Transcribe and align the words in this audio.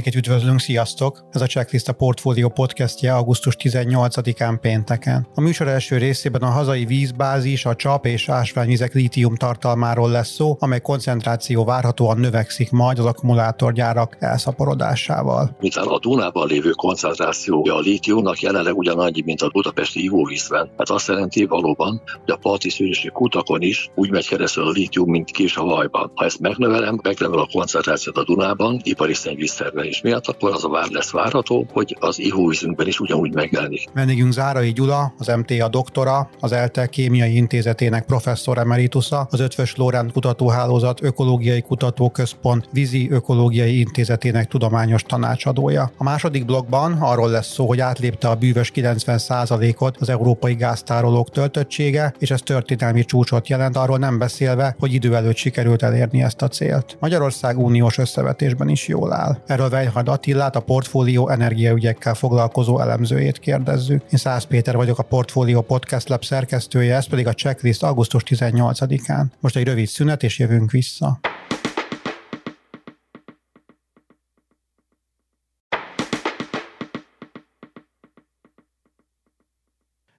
Mindenkit 0.00 0.28
üdvözlünk, 0.28 0.60
sziasztok! 0.60 1.24
Ez 1.30 1.40
a 1.40 1.46
Checklist 1.46 1.88
a 1.88 1.92
Portfolio 1.92 2.48
podcastje 2.48 3.14
augusztus 3.14 3.56
18-án 3.58 4.58
pénteken. 4.60 5.26
A 5.34 5.40
műsor 5.40 5.68
első 5.68 5.96
részében 5.96 6.42
a 6.42 6.50
hazai 6.50 6.84
vízbázis, 6.84 7.64
a 7.64 7.74
csap 7.74 8.06
és 8.06 8.28
ásványvizek 8.28 8.94
lítium 8.94 9.36
tartalmáról 9.36 10.10
lesz 10.10 10.30
szó, 10.30 10.56
amely 10.58 10.80
koncentráció 10.80 11.64
várhatóan 11.64 12.18
növekszik 12.18 12.70
majd 12.70 12.98
az 12.98 13.04
akkumulátorgyárak 13.04 14.16
elszaporodásával. 14.18 15.56
Mivel 15.60 15.88
a 15.88 15.98
Dunában 15.98 16.46
lévő 16.46 16.70
koncentrációja 16.70 17.74
a 17.74 17.80
lítiumnak 17.80 18.40
jelenleg 18.40 18.76
ugyanannyi, 18.76 19.22
mint 19.24 19.42
a 19.42 19.48
budapesti 19.48 20.02
ivóvízben, 20.02 20.70
hát 20.78 20.90
azt 20.90 21.08
jelenti 21.08 21.44
valóban, 21.44 22.02
hogy 22.24 22.34
a 22.34 22.36
parti 22.36 22.70
kutakon 23.12 23.62
is 23.62 23.90
úgy 23.94 24.10
megy 24.10 24.28
keresztül 24.28 24.66
a 24.66 24.70
lítium, 24.70 25.10
mint 25.10 25.30
kis 25.30 25.56
a 25.56 25.64
vajban. 25.64 26.12
Ha 26.14 26.24
ezt 26.24 26.40
megnövelem, 26.40 27.00
megnövel 27.02 27.38
a 27.38 27.48
koncentrációt 27.52 28.16
a 28.16 28.24
Dunában, 28.24 28.80
ipari 28.82 29.14
szennyvízszer 29.14 29.72
termelés 29.90 30.00
miatt, 30.00 30.26
akkor 30.26 30.52
az 30.52 30.64
a 30.64 30.68
vár 30.68 30.88
lesz 30.90 31.10
várható, 31.10 31.66
hogy 31.72 31.96
az 32.00 32.18
ivóvízünkben 32.18 32.86
is 32.86 33.00
ugyanúgy 33.00 33.34
megjelenik. 33.34 33.88
Vendégünk 33.94 34.32
Zárai 34.32 34.72
Gyula, 34.72 35.12
az 35.18 35.26
MTA 35.26 35.68
doktora, 35.68 36.30
az 36.40 36.52
ELTE 36.52 36.86
Kémiai 36.86 37.36
Intézetének 37.36 38.04
professzor 38.04 38.58
emeritusa, 38.58 39.28
az 39.30 39.40
Ötvös 39.40 39.76
Lórán 39.76 40.10
Kutatóhálózat 40.12 41.02
Ökológiai 41.02 41.60
Kutatóközpont 41.60 42.68
Vízi 42.72 43.10
Ökológiai 43.10 43.78
Intézetének 43.78 44.48
tudományos 44.48 45.02
tanácsadója. 45.02 45.90
A 45.96 46.02
második 46.02 46.44
blogban 46.44 46.92
arról 46.92 47.30
lesz 47.30 47.52
szó, 47.52 47.66
hogy 47.66 47.80
átlépte 47.80 48.28
a 48.28 48.34
bűvös 48.34 48.72
90%-ot 48.74 49.96
az 50.00 50.08
európai 50.08 50.54
gáztárolók 50.54 51.30
töltöttsége, 51.30 52.14
és 52.18 52.30
ez 52.30 52.40
történelmi 52.40 53.04
csúcsot 53.04 53.48
jelent, 53.48 53.76
arról 53.76 53.98
nem 53.98 54.18
beszélve, 54.18 54.76
hogy 54.78 54.94
idő 54.94 55.14
előtt 55.14 55.36
sikerült 55.36 55.82
elérni 55.82 56.22
ezt 56.22 56.42
a 56.42 56.48
célt. 56.48 56.96
Magyarország 57.00 57.58
uniós 57.58 57.98
összevetésben 57.98 58.68
is 58.68 58.88
jól 58.88 59.12
áll. 59.12 59.38
Erről 59.46 59.68
Weinhard 59.80 60.08
Attillát, 60.08 60.56
a 60.56 60.60
portfólió 60.60 61.28
energiaügyekkel 61.28 62.14
foglalkozó 62.14 62.80
elemzőjét 62.80 63.38
kérdezzük. 63.38 64.02
Én 64.10 64.18
Szász 64.18 64.44
Péter 64.44 64.76
vagyok, 64.76 64.98
a 64.98 65.02
Portfólió 65.02 65.60
Podcast 65.60 66.08
Lab 66.08 66.24
szerkesztője, 66.24 66.94
ez 66.94 67.06
pedig 67.06 67.26
a 67.26 67.34
checklist 67.34 67.82
augusztus 67.82 68.22
18-án. 68.26 69.24
Most 69.40 69.56
egy 69.56 69.64
rövid 69.64 69.86
szünet, 69.86 70.22
és 70.22 70.38
jövünk 70.38 70.70
vissza. 70.70 71.20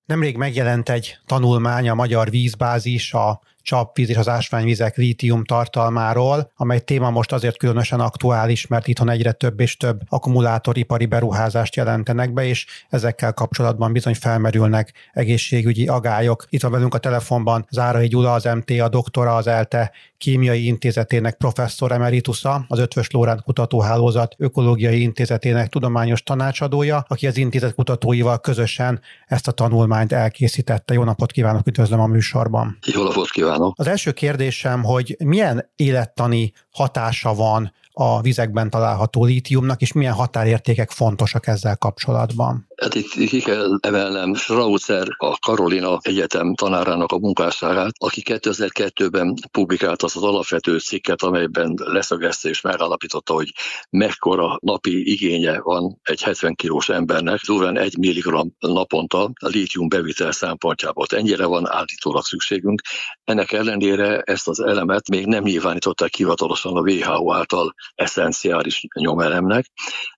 Nemrég 0.05 0.37
megjelent 0.37 0.89
egy 0.89 1.17
tanulmány 1.25 1.89
a 1.89 1.93
magyar 1.93 2.29
vízbázis, 2.29 3.13
a 3.13 3.41
csapvíz 3.61 4.09
és 4.09 4.17
az 4.17 4.27
ásványvizek 4.27 4.95
lítium 4.95 5.43
tartalmáról, 5.43 6.51
amely 6.55 6.79
téma 6.79 7.09
most 7.09 7.31
azért 7.31 7.57
különösen 7.57 7.99
aktuális, 7.99 8.67
mert 8.67 8.87
itthon 8.87 9.09
egyre 9.09 9.31
több 9.31 9.59
és 9.59 9.77
több 9.77 10.01
akkumulátoripari 10.09 11.05
beruházást 11.05 11.75
jelentenek 11.75 12.33
be, 12.33 12.45
és 12.45 12.65
ezekkel 12.89 13.33
kapcsolatban 13.33 13.93
bizony 13.93 14.15
felmerülnek 14.15 14.93
egészségügyi 15.13 15.87
agályok. 15.87 16.45
Itt 16.49 16.61
van 16.61 16.71
velünk 16.71 16.93
a 16.93 16.97
telefonban 16.97 17.65
Zárai 17.69 18.07
Gyula, 18.07 18.33
az 18.33 18.43
MTA 18.43 18.89
doktora, 18.89 19.35
az 19.35 19.47
ELTE 19.47 19.91
kémiai 20.17 20.65
intézetének 20.65 21.37
professzor 21.37 21.91
emeritusa, 21.91 22.65
az 22.67 22.79
Ötvös 22.79 23.09
Lórán 23.11 23.41
Kutatóhálózat 23.43 24.35
ökológiai 24.37 25.01
intézetének 25.01 25.69
tudományos 25.69 26.23
tanácsadója, 26.23 27.05
aki 27.07 27.27
az 27.27 27.37
intézet 27.37 27.75
kutatóival 27.75 28.39
közösen 28.39 29.01
ezt 29.27 29.47
a 29.47 29.51
tanulmányt 29.51 30.11
elkészítette. 30.11 30.93
Jó 30.93 31.03
napot 31.03 31.31
kívánok, 31.31 31.67
üdvözlöm 31.67 31.99
a 31.99 32.05
műsorban. 32.05 32.77
Jó 32.85 33.03
napot 33.03 33.29
kívánok. 33.29 33.50
Az 33.75 33.87
első 33.87 34.11
kérdésem, 34.11 34.83
hogy 34.83 35.15
milyen 35.23 35.71
élettani 35.75 36.51
hatása 36.71 37.33
van 37.33 37.73
a 37.93 38.21
vizekben 38.21 38.69
található 38.69 39.25
lítiumnak, 39.25 39.81
és 39.81 39.91
milyen 39.93 40.13
határértékek 40.13 40.91
fontosak 40.91 41.47
ezzel 41.47 41.77
kapcsolatban? 41.77 42.69
Hát 42.75 42.95
itt 42.95 43.11
ki 43.11 43.39
kell 43.39 43.77
emelnem 43.81 44.33
Schrautzer, 44.33 45.07
a 45.17 45.37
Karolina 45.39 45.99
Egyetem 46.01 46.55
tanárának 46.55 47.11
a 47.11 47.19
munkásságát, 47.19 47.93
aki 47.97 48.21
2002-ben 48.25 49.35
publikált 49.51 50.01
az 50.01 50.15
az 50.15 50.23
alapvető 50.23 50.79
cikket, 50.79 51.21
amelyben 51.21 51.73
leszögezte 51.75 52.49
és 52.49 52.61
megállapította, 52.61 53.33
hogy 53.33 53.53
mekkora 53.89 54.57
napi 54.61 55.11
igénye 55.11 55.59
van 55.59 55.99
egy 56.03 56.21
70 56.21 56.55
kilós 56.55 56.89
embernek, 56.89 57.39
durván 57.39 57.77
1 57.77 57.97
mg 57.97 58.47
naponta 58.59 59.23
a 59.23 59.47
lítium 59.47 59.89
bevitel 59.89 60.31
szempontjából. 60.31 61.05
Ennyire 61.09 61.45
van 61.45 61.69
állítólag 61.69 62.23
szükségünk. 62.23 62.81
Ennek 63.23 63.51
ellenére 63.51 64.19
ezt 64.19 64.47
az 64.47 64.59
elemet 64.59 65.09
még 65.09 65.25
nem 65.25 65.43
nyilvánították 65.43 66.15
hivatalosan 66.15 66.75
a 66.75 66.81
WHO 66.81 67.33
által 67.33 67.73
eszenciális 67.95 68.85
nyomelemnek, 68.99 69.65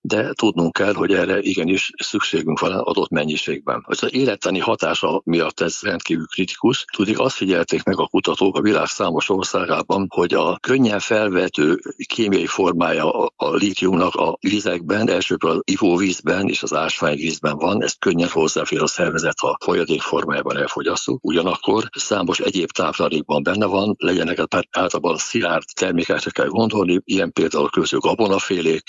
de 0.02 0.34
tudnunk 0.34 0.74
kell, 0.74 0.94
hogy 0.94 1.14
erre 1.14 1.40
igenis 1.40 1.92
szükségünk 1.98 2.60
van 2.60 2.72
adott 2.72 3.10
mennyiségben. 3.10 3.84
Az 3.88 4.14
élettani 4.14 4.60
hatása 4.60 5.22
miatt 5.26 5.60
ez 5.60 5.80
rendkívül 5.82 6.26
kritikus. 6.26 6.86
Tudik, 6.96 7.20
azt 7.20 7.36
figyelték 7.36 7.84
meg 7.84 8.00
a 8.00 8.08
kutatók 8.08 8.58
a 8.58 8.62
világ 8.62 8.86
számos 8.86 9.30
országában, 9.30 10.08
hogy 10.10 10.34
a 10.34 10.58
könnyen 10.60 11.00
felvető 11.00 11.80
kémiai 12.08 12.46
formája 12.46 13.12
a 13.36 13.56
lítiumnak 13.56 14.16
a 14.16 14.38
vizekben, 14.40 15.10
elsőbb 15.10 15.44
az 15.44 15.60
ivóvízben 15.64 16.48
és 16.48 16.64
az 16.64 16.74
ásványvízben 16.74 17.58
van, 17.58 17.84
ez 17.84 17.94
könnyen 18.00 18.30
hozzáfér 18.30 18.82
a 18.82 18.88
szervezet, 18.88 19.40
ha 19.40 19.58
folyadék 19.64 20.02
formájában 20.02 20.58
elfogyasztjuk. 20.58 21.20
Ugyanakkor 21.22 21.90
számos 21.98 22.40
egyéb 22.40 22.72
táplálékban 22.72 23.44
benne 23.44 23.66
van, 23.66 23.96
legyenek 23.98 24.40
általában 24.72 25.18
szilárd 25.18 25.64
termékekre 25.74 26.32
kell 26.32 26.48
gondolni, 26.48 27.02
ilyen 27.04 27.32
például 27.32 27.53
például 27.54 27.70
közül 27.82 28.00
gabonafélék, 28.00 28.84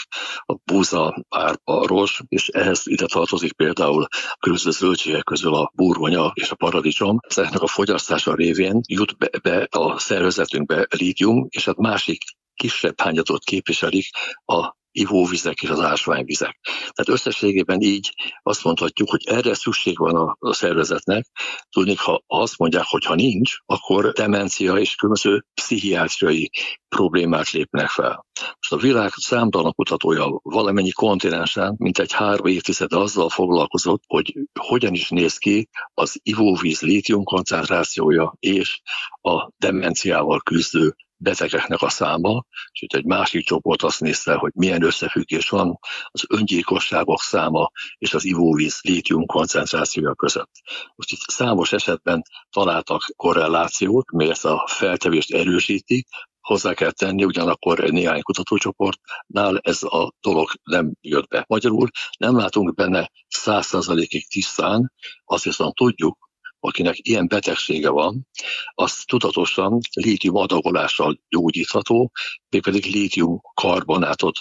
a 0.45 0.55
búza, 0.65 1.25
árpa, 1.29 1.87
rozs, 1.87 2.21
és 2.29 2.49
ehhez 2.49 2.83
ide 2.85 3.07
tartozik 3.07 3.53
például 3.53 4.03
a 4.03 4.37
különböző 4.41 4.71
zöldségek 4.71 5.25
közül 5.25 5.55
a 5.55 5.71
burgonya 5.75 6.31
és 6.35 6.51
a 6.51 6.55
paradicsom. 6.55 7.19
Ezeknek 7.29 7.63
a 7.63 7.67
fogyasztása 7.67 8.35
révén 8.35 8.81
jut 8.89 9.19
be, 9.19 9.29
be 9.43 9.67
a 9.71 9.99
szervezetünkbe 9.99 10.87
lítium, 10.91 11.47
és 11.49 11.65
hát 11.65 11.77
másik 11.77 12.23
kisebb 12.55 13.01
hányatot 13.01 13.45
képviselik 13.45 14.07
a 14.45 14.73
ivóvizek 14.95 15.63
és 15.63 15.69
az 15.69 15.81
ásványvizek. 15.81 16.59
Tehát 16.63 17.09
összességében 17.09 17.81
így 17.81 18.15
azt 18.43 18.65
mondhatjuk, 18.65 19.11
hogy 19.11 19.23
erre 19.27 19.55
szükség 19.55 19.99
van 19.99 20.37
a, 20.39 20.53
szervezetnek. 20.53 21.27
Tudni, 21.71 21.95
ha 21.95 22.23
azt 22.27 22.59
mondják, 22.59 22.85
hogy 22.87 23.05
ha 23.05 23.15
nincs, 23.15 23.57
akkor 23.67 24.13
demencia 24.13 24.77
és 24.77 24.95
különböző 24.95 25.45
pszichiátriai 25.55 26.51
problémák 26.89 27.51
lépnek 27.51 27.89
fel. 27.89 28.27
Most 28.41 28.73
a 28.73 28.77
világ 28.77 29.11
számtalan 29.17 29.73
kutatója 29.73 30.41
valamennyi 30.43 30.91
kontinensen, 30.91 31.75
mint 31.79 31.99
egy 31.99 32.13
három 32.13 32.47
évtized 32.47 32.93
azzal 32.93 33.29
foglalkozott, 33.29 34.03
hogy 34.07 34.35
hogyan 34.61 34.93
is 34.93 35.09
néz 35.09 35.37
ki 35.37 35.69
az 35.95 36.21
ivóvíz 36.23 36.81
lítium 36.81 37.25
koncentrációja 37.25 38.35
és 38.39 38.81
a 39.21 39.51
demenciával 39.59 40.41
küzdő 40.41 40.95
betegeknek 41.25 41.83
a 41.83 41.89
száma, 41.89 42.45
itt 42.81 42.95
egy 42.95 43.05
másik 43.05 43.45
csoport 43.47 43.83
azt 43.83 44.01
nézte, 44.01 44.35
hogy 44.35 44.53
milyen 44.55 44.83
összefüggés 44.83 45.49
van 45.49 45.79
az 46.07 46.25
öngyilkosságok 46.29 47.21
száma 47.21 47.71
és 47.99 48.15
az 48.15 48.25
ivóvíz 48.25 48.79
lítium 48.83 49.27
koncentrációja 49.27 50.15
között. 50.15 50.51
Most 50.95 51.13
itt 51.13 51.21
számos 51.21 51.73
esetben 51.73 52.23
találtak 52.51 53.03
korrelációt, 53.17 54.11
mely 54.13 54.29
ezt 54.29 54.45
a 54.45 54.67
feltevést 54.71 55.33
erősíti, 55.33 56.07
hozzá 56.41 56.75
kell 56.75 56.91
tenni, 56.91 57.25
ugyanakkor 57.25 57.79
néhány 57.79 58.23
kutatócsoportnál 58.23 59.59
ez 59.63 59.83
a 59.83 60.13
dolog 60.21 60.51
nem 60.63 60.93
jött 61.01 61.29
be. 61.29 61.45
Magyarul 61.49 61.89
nem 62.19 62.37
látunk 62.37 62.75
benne 62.75 63.11
százszerzalékig 63.29 64.29
tisztán, 64.29 64.93
azt 65.25 65.45
viszont 65.45 65.75
tudjuk, 65.75 66.24
akinek 66.67 66.97
ilyen 66.99 67.27
betegsége 67.27 67.91
van, 67.91 68.27
az 68.75 69.03
tudatosan 69.07 69.81
lítium 69.93 70.37
adagolással 70.37 71.21
gyógyítható, 71.29 72.11
mégpedig 72.49 72.85
lítium 72.85 73.41
karbonátot 73.55 74.39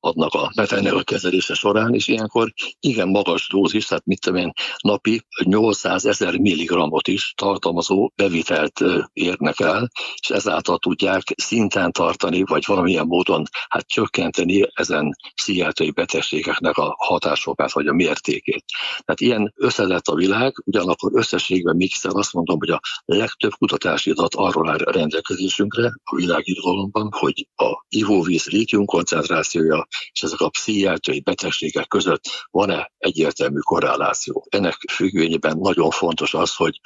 adnak 0.00 0.34
a 0.34 0.52
betegnek 0.54 0.92
a 0.92 1.02
kezelése 1.02 1.54
során, 1.54 1.94
és 1.94 2.08
ilyenkor 2.08 2.52
igen 2.80 3.08
magas 3.08 3.48
dózis, 3.48 3.86
tehát 3.86 4.04
mit 4.04 4.20
tudom 4.20 4.38
én, 4.38 4.52
napi 4.80 5.20
800 5.44 6.04
ezer 6.04 6.38
milligrammot 6.38 7.08
is 7.08 7.32
tartalmazó 7.36 8.12
bevitelt 8.14 8.80
érnek 9.12 9.60
el, 9.60 9.90
és 10.20 10.30
ezáltal 10.30 10.78
tudják 10.78 11.22
szinten 11.36 11.92
tartani, 11.92 12.42
vagy 12.42 12.64
valamilyen 12.66 13.06
módon 13.06 13.44
hát 13.68 13.86
csökkenteni 13.86 14.68
ezen 14.74 15.16
pszichiátriai 15.34 15.90
betegségeknek 15.90 16.76
a 16.76 16.94
hatásokát, 16.98 17.72
vagy 17.72 17.86
a 17.86 17.92
mértékét. 17.92 18.64
Tehát 19.04 19.20
ilyen 19.20 19.52
összetett 19.56 20.06
a 20.06 20.14
világ, 20.14 20.62
ugyanakkor 20.64 21.10
összesség 21.14 21.65
összességben 21.66 21.76
még 21.76 22.20
azt 22.20 22.32
mondom, 22.32 22.58
hogy 22.58 22.70
a 22.70 22.80
legtöbb 23.04 23.52
kutatási 23.58 24.10
adat 24.10 24.34
arról 24.34 24.70
áll 24.70 24.78
rendelkezésünkre 24.78 25.92
a 26.04 26.16
világirodalomban, 26.16 27.08
hogy 27.12 27.48
a 27.56 27.84
ivóvíz 27.88 28.46
lítium 28.46 28.84
koncentrációja 28.84 29.86
és 30.12 30.22
ezek 30.22 30.40
a 30.40 30.48
pszichiátriai 30.48 31.20
betegségek 31.20 31.86
között 31.88 32.22
van-e 32.50 32.92
egyértelmű 32.98 33.58
korreláció. 33.58 34.46
Ennek 34.48 34.76
függvényében 34.92 35.58
nagyon 35.58 35.90
fontos 35.90 36.34
az, 36.34 36.54
hogy 36.54 36.80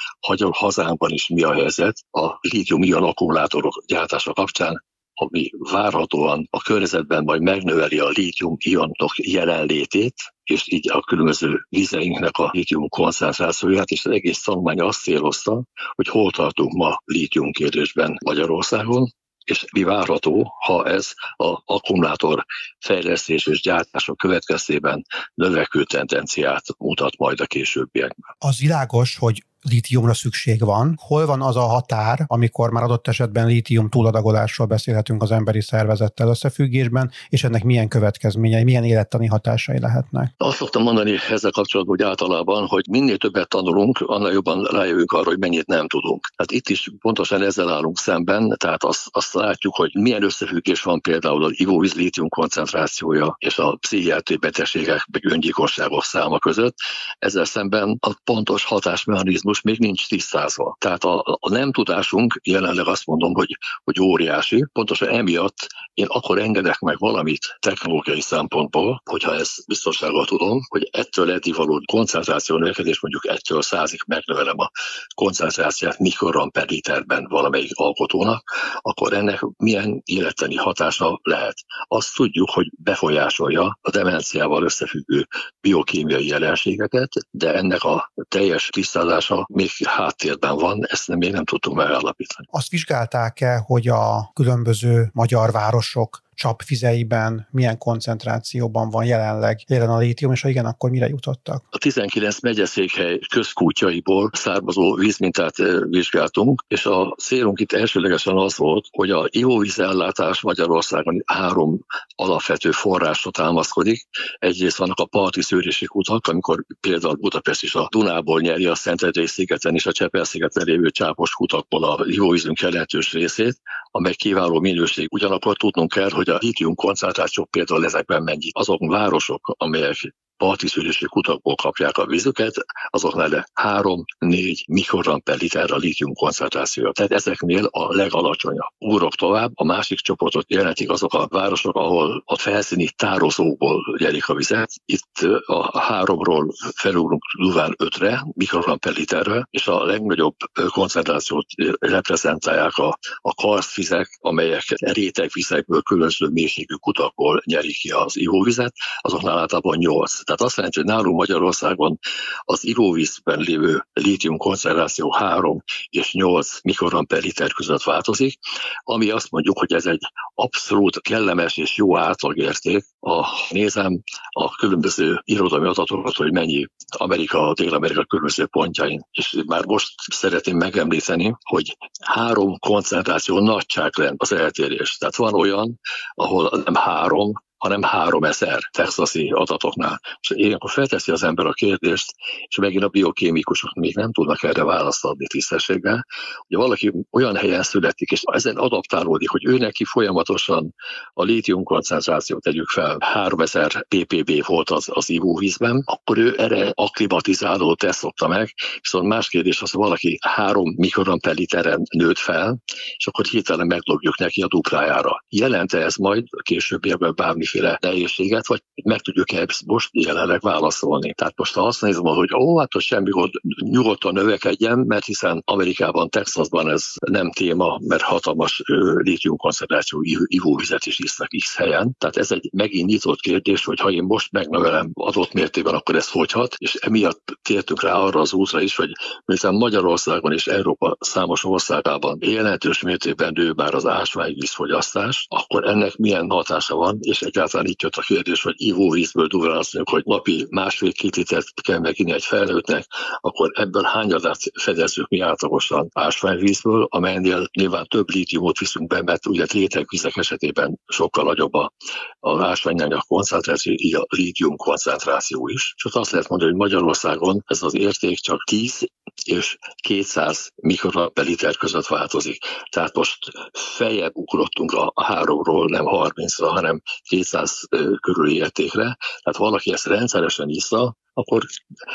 hazánkban 0.51 1.11
is 1.11 1.29
mi 1.29 1.43
a 1.43 1.53
helyzet 1.53 1.97
a 2.11 2.39
lítium-ion 2.41 3.03
akkumulátorok 3.03 3.83
gyártása 3.87 4.33
kapcsán, 4.33 4.85
ami 5.21 5.51
várhatóan 5.59 6.47
a 6.51 6.61
környezetben 6.61 7.25
majd 7.25 7.43
megnöveli 7.43 7.99
a 7.99 8.09
lítium-ionok 8.09 9.13
jelenlétét, 9.17 10.15
és 10.45 10.73
így 10.73 10.91
a 10.91 11.01
különböző 11.01 11.67
vizeinknek 11.69 12.37
a 12.37 12.51
lítium 12.53 12.89
koncentrációját, 12.89 13.89
és 13.89 14.05
az 14.05 14.13
egész 14.13 14.43
tanulmány 14.43 14.81
azt 14.81 15.03
célozta, 15.03 15.63
hogy 15.95 16.09
hol 16.09 16.31
tartunk 16.31 16.73
ma 16.73 17.03
lítium 17.05 17.53
kérdésben 17.53 18.17
Magyarországon, 18.25 19.13
és 19.45 19.65
mi 19.73 19.83
várható, 19.83 20.55
ha 20.65 20.87
ez 20.87 21.13
a 21.37 21.63
akkumulátor 21.65 22.45
fejlesztés 22.79 23.47
és 23.47 23.61
gyártása 23.61 24.15
következtében 24.15 25.05
növekvő 25.35 25.85
tendenciát 25.85 26.65
mutat 26.79 27.17
majd 27.19 27.41
a 27.41 27.47
későbbiekben. 27.47 28.37
Az 28.39 28.59
világos, 28.59 29.17
hogy 29.17 29.45
lítiumra 29.69 30.15
szükség 30.15 30.61
van. 30.65 30.99
Hol 31.01 31.27
van 31.27 31.43
az 31.43 31.57
a 31.57 31.61
határ, 31.61 32.25
amikor 32.27 32.71
már 32.71 32.83
adott 32.83 33.09
esetben 33.09 33.47
lítium 33.47 33.89
túladagolásról 33.89 34.67
beszélhetünk 34.67 35.23
az 35.23 35.31
emberi 35.31 35.61
szervezettel 35.61 36.29
összefüggésben, 36.29 37.11
és 37.29 37.45
ennek 37.45 37.65
milyen 37.65 37.89
következményei, 37.89 38.65
milyen 38.65 38.85
élettani 38.85 39.27
hatásai 39.27 39.81
lehetnek? 39.81 40.35
Azt 40.37 40.57
szoktam 40.57 40.83
mondani 40.83 41.15
ezzel 41.31 41.51
kapcsolatban, 41.51 41.97
hogy 41.97 42.07
általában, 42.07 42.67
hogy 42.67 42.85
minél 42.91 43.17
többet 43.17 43.49
tanulunk, 43.49 43.99
annál 44.01 44.33
jobban 44.33 44.65
rájövünk 44.65 45.13
arra, 45.13 45.29
hogy 45.29 45.39
mennyit 45.39 45.67
nem 45.67 45.89
tudunk. 45.89 46.33
Tehát 46.37 46.51
itt 46.51 46.69
is 46.69 46.91
pontosan 47.01 47.43
ezzel 47.43 47.69
állunk 47.69 47.99
szemben, 47.99 48.55
tehát 48.59 48.85
azt, 48.85 49.09
azt 49.11 49.35
látjuk, 49.35 49.75
hogy 49.75 49.91
milyen 49.95 50.23
összefüggés 50.23 50.83
van 50.83 51.01
például 51.01 51.45
az 51.45 51.61
ivóvíz 51.61 51.95
lítium 51.95 52.29
koncentrációja 52.29 53.37
és 53.39 53.59
a 53.59 53.77
pszichiátriai 53.81 54.41
betegségek, 54.41 55.07
vagy 55.13 55.33
öngyilkosságok 55.33 56.05
száma 56.05 56.39
között. 56.39 56.77
Ezzel 57.19 57.45
szemben 57.45 57.97
a 58.01 58.15
pontos 58.25 58.65
hatásmechanizmus 58.65 59.50
most 59.51 59.65
még 59.65 59.79
nincs 59.79 60.09
tisztázva. 60.09 60.77
Tehát 60.79 61.05
a, 61.05 61.39
a 61.41 61.49
nem 61.49 61.73
tudásunk 61.73 62.41
jelenleg 62.43 62.87
azt 62.87 63.07
mondom, 63.07 63.35
hogy, 63.35 63.59
hogy 63.85 64.01
óriási. 64.01 64.65
Pontosan 64.73 65.09
emiatt 65.09 65.67
én 65.95 66.07
akkor 66.09 66.39
engedek 66.39 66.79
meg 66.79 66.99
valamit 66.99 67.57
technológiai 67.59 68.21
szempontból, 68.21 69.03
hogyha 69.11 69.35
ezt 69.35 69.67
biztonsággal 69.67 70.27
tudom, 70.27 70.61
hogy 70.69 70.89
ettől 70.93 71.31
eddig 71.33 71.55
való 71.55 71.83
koncentráció 71.93 72.57
növekedés 72.57 73.01
mondjuk 73.01 73.27
ettől 73.27 73.63
százig 73.63 74.01
megnövelem 74.07 74.59
a 74.59 74.71
koncentráciát 75.15 75.99
mikrogram 75.99 76.51
per 76.51 76.69
literben 76.69 77.27
valamelyik 77.29 77.75
alkotónak, 77.75 78.43
akkor 78.81 79.13
ennek 79.13 79.41
milyen 79.57 80.03
életeni 80.05 80.55
hatása 80.55 81.21
lehet. 81.23 81.57
Azt 81.83 82.15
tudjuk, 82.15 82.51
hogy 82.51 82.71
befolyásolja 82.79 83.79
a 83.81 83.91
demenciával 83.91 84.63
összefüggő 84.63 85.27
biokémiai 85.61 86.27
jelenségeket, 86.27 87.13
de 87.31 87.55
ennek 87.55 87.83
a 87.83 88.13
teljes 88.29 88.69
tisztázása 88.69 89.40
még 89.49 89.71
háttérben 89.85 90.57
van, 90.57 90.87
ezt 90.87 91.09
még 91.09 91.33
nem 91.33 91.45
tudtuk 91.45 91.75
megállapítani. 91.75 92.47
Azt 92.51 92.69
vizsgálták-e, 92.69 93.63
hogy 93.67 93.89
a 93.89 94.31
különböző 94.35 95.11
magyar 95.13 95.53
városok 95.53 96.23
csapvizeiben 96.41 97.49
milyen 97.51 97.79
koncentrációban 97.79 98.91
van 98.91 99.05
jelenleg 99.05 99.61
jelen 99.67 99.91
a 99.91 99.99
lítium, 99.99 100.33
és 100.33 100.43
ha 100.43 100.49
igen, 100.49 100.65
akkor 100.65 100.91
mire 100.91 101.09
jutottak? 101.09 101.65
A 101.71 101.79
19 101.79 102.41
megyeszékhely 102.41 103.19
közkútjaiból 103.29 104.31
származó 104.33 104.95
vízmintát 104.95 105.57
vizsgáltunk, 105.89 106.65
és 106.69 106.87
a 106.87 107.15
célunk 107.19 107.61
itt 107.61 107.73
elsőlegesen 107.73 108.37
az 108.37 108.57
volt, 108.57 108.87
hogy 108.91 109.11
a 109.11 109.29
ivóvízellátás 109.31 110.41
Magyarországon 110.41 111.23
három 111.27 111.79
alapvető 112.15 112.71
forrásra 112.71 113.31
támaszkodik. 113.31 114.09
Egyrészt 114.39 114.77
vannak 114.77 114.99
a 114.99 115.07
parti 115.07 115.43
szűrési 115.43 115.87
kutak, 115.87 116.27
amikor 116.27 116.65
például 116.81 117.15
Budapest 117.15 117.63
is 117.63 117.75
a 117.75 117.89
Dunából 117.91 118.41
nyeri 118.41 118.67
a 118.67 118.75
Szentendrei 118.75 119.27
szigeten 119.27 119.75
és 119.75 119.87
a 119.87 119.93
Csepel 119.93 120.25
szigeten 120.25 120.65
lévő 120.65 120.91
csápos 120.91 121.31
kutakból 121.31 121.85
a 121.85 122.05
ivóvízünk 122.07 122.61
jelentős 122.61 123.13
részét, 123.13 123.61
amely 123.91 124.15
kiváló 124.15 124.61
minőség. 124.61 125.09
Ugyanakkor 125.13 125.57
tudnunk 125.57 125.93
kell, 125.93 126.11
hogy 126.11 126.29
a 126.31 126.39
lítium 126.41 126.75
koncentráció 126.75 127.45
például 127.45 127.85
ezekben 127.85 128.23
mennyi. 128.23 128.51
Azok 128.53 128.87
városok, 128.87 129.55
amelyek 129.59 130.15
parti 130.41 130.69
kutakból 131.07 131.55
kapják 131.55 131.99
a 131.99 132.07
vízüket, 132.07 132.55
azoknál 132.91 133.49
3-4 133.63 134.67
mikrogram 134.67 135.23
per 135.23 135.39
liter 135.39 135.73
a 135.73 135.77
lítium 135.77 136.13
koncentrációja. 136.13 136.93
Tehát 136.93 137.13
ezeknél 137.13 137.65
a 137.65 137.95
legalacsonyabb. 137.95 138.73
Úrok 138.79 139.15
tovább, 139.15 139.51
a 139.55 139.65
másik 139.65 139.99
csoportot 139.99 140.51
jelentik 140.51 140.91
azok 140.91 141.15
a 141.15 141.27
városok, 141.31 141.77
ahol 141.77 142.23
a 142.27 142.37
felszíni 142.37 142.89
tározókból 142.97 143.97
nyerik 143.99 144.29
a 144.29 144.35
vizet. 144.35 144.71
Itt 144.85 145.19
a 145.47 145.81
háromról 145.81 146.55
felugrunk 146.75 147.23
durván 147.39 147.75
5-re, 147.79 148.25
mikrogram 148.33 148.79
per 148.79 148.95
literre, 148.95 149.47
és 149.51 149.67
a 149.67 149.85
legnagyobb 149.85 150.35
koncentrációt 150.69 151.47
reprezentálják 151.79 152.77
a, 152.77 152.99
a 153.17 153.35
karszvizek, 153.35 154.19
amelyek 154.21 154.65
rétegvizekből, 154.67 155.83
különböző 155.83 156.29
mélységű 156.29 156.75
kutakból 156.75 157.43
nyerik 157.45 157.77
ki 157.77 157.91
az 157.91 158.17
ivóvizet, 158.17 158.73
azoknál 159.01 159.39
általában 159.39 159.77
8 159.77 160.30
tehát 160.31 160.45
azt 160.45 160.57
jelenti, 160.57 160.79
hogy 160.79 160.89
nálunk 160.89 161.17
Magyarországon 161.17 161.99
az 162.41 162.65
ivóvízben 162.65 163.39
lévő 163.39 163.87
lítium 163.93 164.37
koncentráció 164.37 165.11
3 165.11 165.63
és 165.89 166.13
8 166.13 166.61
mikrogram 166.63 167.07
per 167.07 167.23
liter 167.23 167.53
között 167.53 167.83
változik, 167.83 168.39
ami 168.83 169.11
azt 169.11 169.31
mondjuk, 169.31 169.59
hogy 169.59 169.73
ez 169.73 169.87
egy 169.87 170.01
abszolút 170.35 171.01
kellemes 171.01 171.57
és 171.57 171.77
jó 171.77 171.99
átlagérték. 171.99 172.85
A, 173.01 173.27
nézem 173.51 174.03
a 174.29 174.51
különböző 174.51 175.21
irodalmi 175.25 175.67
adatokat, 175.69 176.15
hogy 176.15 176.33
mennyi 176.33 176.67
Amerika, 176.97 177.53
Dél-Amerika 177.53 178.05
különböző 178.05 178.47
pontjain. 178.47 179.01
És 179.11 179.43
már 179.47 179.65
most 179.65 179.95
szeretném 180.13 180.57
megemlíteni, 180.57 181.37
hogy 181.43 181.77
három 182.05 182.59
koncentráció 182.59 183.39
nagyságrend 183.39 184.15
az 184.19 184.33
eltérés. 184.33 184.97
Tehát 184.97 185.17
van 185.17 185.35
olyan, 185.35 185.81
ahol 186.15 186.63
nem 186.65 186.75
három, 186.75 187.33
hanem 187.61 187.83
3000 187.83 188.59
texasi 188.71 189.31
adatoknál. 189.35 190.01
És 190.21 190.31
ilyenkor 190.35 190.71
felteszi 190.71 191.13
az 191.13 191.23
ember 191.23 191.47
a 191.47 191.53
kérdést, 191.53 192.13
és 192.47 192.57
megint 192.57 192.85
a 192.85 192.89
biokémikusok 192.89 193.73
még 193.73 193.95
nem 193.95 194.13
tudnak 194.13 194.43
erre 194.43 194.65
választ 194.65 195.05
adni 195.05 195.27
tisztességgel, 195.27 196.07
hogy 196.47 196.57
valaki 196.57 196.93
olyan 197.11 197.37
helyen 197.37 197.63
születik, 197.63 198.11
és 198.11 198.23
ezen 198.25 198.57
adaptálódik, 198.57 199.29
hogy 199.29 199.47
ő 199.47 199.59
neki 199.59 199.85
folyamatosan 199.85 200.75
a 201.13 201.23
lítium 201.23 201.63
koncentrációt 201.63 202.43
tegyük 202.43 202.69
fel, 202.69 202.97
3000 203.01 203.87
ppb 203.89 204.47
volt 204.47 204.71
az, 204.71 204.89
az 204.93 205.11
ivóvízben, 205.11 205.83
akkor 205.85 206.19
ő 206.19 206.35
erre 206.39 206.73
akklimatizáló 206.75 207.75
teszt 207.75 207.99
szokta 207.99 208.29
meg, 208.29 208.55
viszont 208.81 209.07
más 209.07 209.29
kérdés 209.29 209.63
az, 209.63 209.71
hogy 209.71 209.83
valaki 209.83 210.19
3 210.21 210.75
mikrogram 210.77 211.21
per 211.21 211.35
literen 211.35 211.83
nőtt 211.97 212.19
fel, 212.19 212.59
és 212.97 213.07
akkor 213.07 213.25
hirtelen 213.25 213.67
meglogjuk 213.67 214.19
neki 214.19 214.43
a 214.43 214.47
duplájára. 214.47 215.25
Jelente 215.29 215.79
ez 215.79 215.97
majd 215.97 216.25
későbbiekben 216.43 217.13
bármi 217.15 217.45
bármiféle 217.53 217.79
nehézséget, 217.81 218.47
vagy 218.47 218.63
meg 218.85 219.01
tudjuk 219.01 219.33
-e 219.33 219.47
most 219.67 219.89
jelenleg 219.93 220.41
válaszolni. 220.41 221.15
Tehát 221.15 221.37
most 221.37 221.55
ha 221.55 221.67
azt 221.67 221.83
nézem, 221.83 222.03
hogy 222.03 222.35
ó, 222.35 222.59
hát 222.59 222.73
hogy 222.73 222.83
semmi 222.83 223.11
gond, 223.11 223.33
nyugodtan 223.61 224.13
növekedjen, 224.13 224.79
mert 224.79 225.05
hiszen 225.05 225.43
Amerikában, 225.45 226.09
Texasban 226.09 226.71
ez 226.71 226.85
nem 227.11 227.31
téma, 227.31 227.79
mert 227.83 228.03
hatalmas 228.03 228.63
lítium 228.97 229.37
koncentráció 229.37 230.01
ivóvizet 230.27 230.87
is 230.87 230.99
isznak 230.99 231.29
X 231.29 231.57
helyen. 231.57 231.95
Tehát 231.99 232.17
ez 232.17 232.33
egy 232.33 232.49
megint 232.53 232.89
nyitott 232.89 233.21
kérdés, 233.21 233.65
hogy 233.65 233.81
ha 233.81 233.91
én 233.91 234.03
most 234.03 234.33
megnövelem 234.33 234.91
adott 234.95 235.33
mértékben, 235.33 235.75
akkor 235.75 235.95
ez 235.95 236.09
fogyhat, 236.09 236.55
és 236.59 236.75
emiatt 236.75 237.39
tértünk 237.43 237.83
rá 237.83 237.95
arra 237.95 238.21
az 238.21 238.33
útra 238.33 238.61
is, 238.61 238.77
hogy 238.77 238.91
miután 239.25 239.55
Magyarországon 239.55 240.33
és 240.33 240.47
Európa 240.47 240.97
számos 241.01 241.45
országában 241.45 242.19
jelentős 242.21 242.83
mértékben 242.83 243.33
nő 243.35 243.53
már 243.57 243.75
az 243.75 243.87
ásványvízfogyasztás, 243.87 245.27
akkor 245.29 245.69
ennek 245.69 245.97
milyen 245.97 246.31
hatása 246.31 246.75
van, 246.75 246.99
és 247.01 247.23
egy 247.23 247.39
egyáltalán 247.41 247.67
itt 247.67 247.83
jött 247.83 247.97
a 247.97 248.01
kérdés, 248.01 248.43
hogy 248.43 248.55
ivóvízből 248.57 249.27
durván 249.27 249.57
azt 249.57 249.75
mondjuk, 249.75 249.97
hogy 249.97 250.15
napi 250.15 250.47
másfél-két 250.51 251.17
litert 251.17 251.61
kell 251.63 251.79
meginni 251.79 252.13
egy 252.13 252.25
felnőttnek, 252.25 252.87
akkor 253.21 253.51
ebből 253.55 253.83
hányadát 253.83 254.39
fedezzük 254.61 255.09
mi 255.09 255.21
átlagosan 255.21 255.89
ásványvízből, 255.93 256.87
amelynél 256.91 257.49
nyilván 257.53 257.87
több 257.89 258.11
lítiumot 258.11 258.59
viszünk 258.59 258.87
be, 258.87 259.03
mert 259.03 259.27
ugye 259.27 259.45
rétegvizek 259.53 260.17
esetében 260.17 260.79
sokkal 260.87 261.25
nagyobb 261.25 261.55
a, 261.55 261.73
a 262.19 262.43
ásványanyag 262.45 263.01
koncentráció, 263.07 263.73
így 263.77 263.95
a 263.95 264.07
lítium 264.09 264.57
koncentráció 264.57 265.49
is. 265.49 265.75
És 265.77 265.85
azt 265.93 266.11
lehet 266.11 266.29
mondani, 266.29 266.51
hogy 266.51 266.61
Magyarországon 266.61 267.43
ez 267.47 267.63
az 267.63 267.75
érték 267.75 268.19
csak 268.19 268.45
10 268.45 268.87
és 269.25 269.59
200 269.83 270.51
mikrogram 270.55 271.11
liter 271.15 271.57
között 271.57 271.87
változik. 271.87 272.45
Tehát 272.71 272.95
most 272.95 273.19
feljebb 273.53 274.15
ugrottunk 274.15 274.73
a 274.73 275.05
háromról, 275.05 275.69
nem 275.69 275.85
30-ra, 275.87 276.49
hanem 276.49 276.83
200 277.09 277.61
körüli 278.01 278.35
értékre. 278.35 278.97
Tehát 279.23 279.39
valaki 279.39 279.73
ezt 279.73 279.87
rendszeresen 279.87 280.49
iszza, 280.49 280.97
akkor 281.13 281.43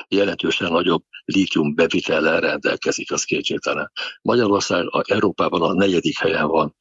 jelentősen 0.08 0.72
nagyobb 0.72 1.04
lítium 1.26 1.76
bevitellel 1.76 2.40
rendelkezik, 2.40 3.12
az 3.12 3.24
kétségtelen. 3.24 3.92
Magyarország 4.22 4.88
a 4.90 5.04
Európában 5.08 5.62
a 5.62 5.74
negyedik 5.74 6.20
helyen 6.20 6.48
van 6.48 6.76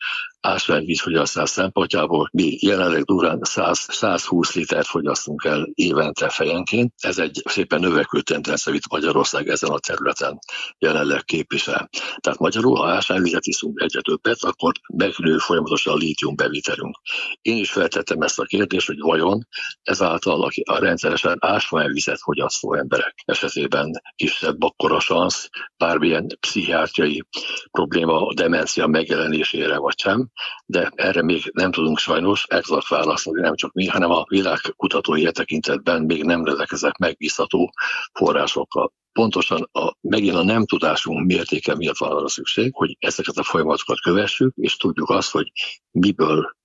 ásványvízfogyasztás 0.45 1.51
szempontjából 1.51 2.29
mi 2.33 2.57
jelenleg 2.61 3.03
durán 3.03 3.39
100, 3.43 3.87
120 3.91 4.55
litert 4.55 4.87
fogyasztunk 4.87 5.45
el 5.45 5.69
évente 5.75 6.29
fejenként. 6.29 6.93
Ez 6.97 7.19
egy 7.19 7.43
szépen 7.45 7.81
növekvő 7.81 8.21
tendencia, 8.21 8.73
amit 8.73 8.91
Magyarország 8.91 9.49
ezen 9.49 9.71
a 9.71 9.79
területen 9.79 10.39
jelenleg 10.79 11.25
képvisel. 11.25 11.89
Tehát 12.21 12.39
magyarul, 12.39 12.77
ha 12.77 12.89
ásványvizet 12.89 13.47
iszunk 13.47 13.81
egyre 13.81 14.01
többet, 14.01 14.43
akkor 14.43 14.73
megnő 14.95 15.39
folyamatosan 15.39 15.93
a 15.93 15.97
lítium 15.97 16.37
bevitelünk. 16.37 16.97
Én 17.43 17.57
is 17.57 17.71
feltettem 17.71 18.21
ezt 18.21 18.39
a 18.39 18.45
kérdést, 18.45 18.87
hogy 18.87 18.99
vajon 18.99 19.47
ezáltal 19.83 20.51
a 20.65 20.79
rendszeresen 20.79 21.37
ásványvizet 21.41 22.21
fogyasztó 22.25 22.75
emberek 22.75 23.15
esetében 23.25 23.91
kisebb 24.17 24.63
akkor 24.63 24.93
a 24.93 25.01
szansz 25.01 25.49
bármilyen 25.77 26.27
pszichiátriai 26.41 27.23
probléma, 27.71 28.35
demencia 28.35 28.87
megjelenésére 28.87 29.79
vagy 29.79 29.99
sem 29.99 30.31
de 30.67 30.91
erre 30.95 31.23
még 31.23 31.51
nem 31.53 31.73
tudunk 31.73 31.99
sajnos 31.99 32.45
exakt 32.49 32.89
válaszolni, 32.89 33.41
nem 33.41 33.55
csak 33.55 33.73
mi, 33.73 33.87
hanem 33.87 34.11
a 34.11 34.25
világ 34.29 34.59
kutatói 34.77 35.27
e 35.27 35.31
tekintetben 35.31 36.03
még 36.03 36.23
nem 36.23 36.45
rendelkezek 36.45 36.97
megbízható 36.97 37.73
forrásokkal. 38.13 38.93
Pontosan 39.13 39.69
a, 39.73 39.93
megint 40.01 40.35
a 40.35 40.43
nem 40.43 40.67
tudásunk 40.67 41.27
mértéke 41.27 41.75
miatt 41.75 41.99
van 41.99 42.11
arra 42.11 42.29
szükség, 42.29 42.71
hogy 42.75 42.97
ezeket 42.99 43.37
a 43.37 43.43
folyamatokat 43.43 44.01
kövessük, 44.01 44.53
és 44.57 44.77
tudjuk 44.77 45.11
azt, 45.11 45.31
hogy 45.31 45.53
miből 45.91 46.57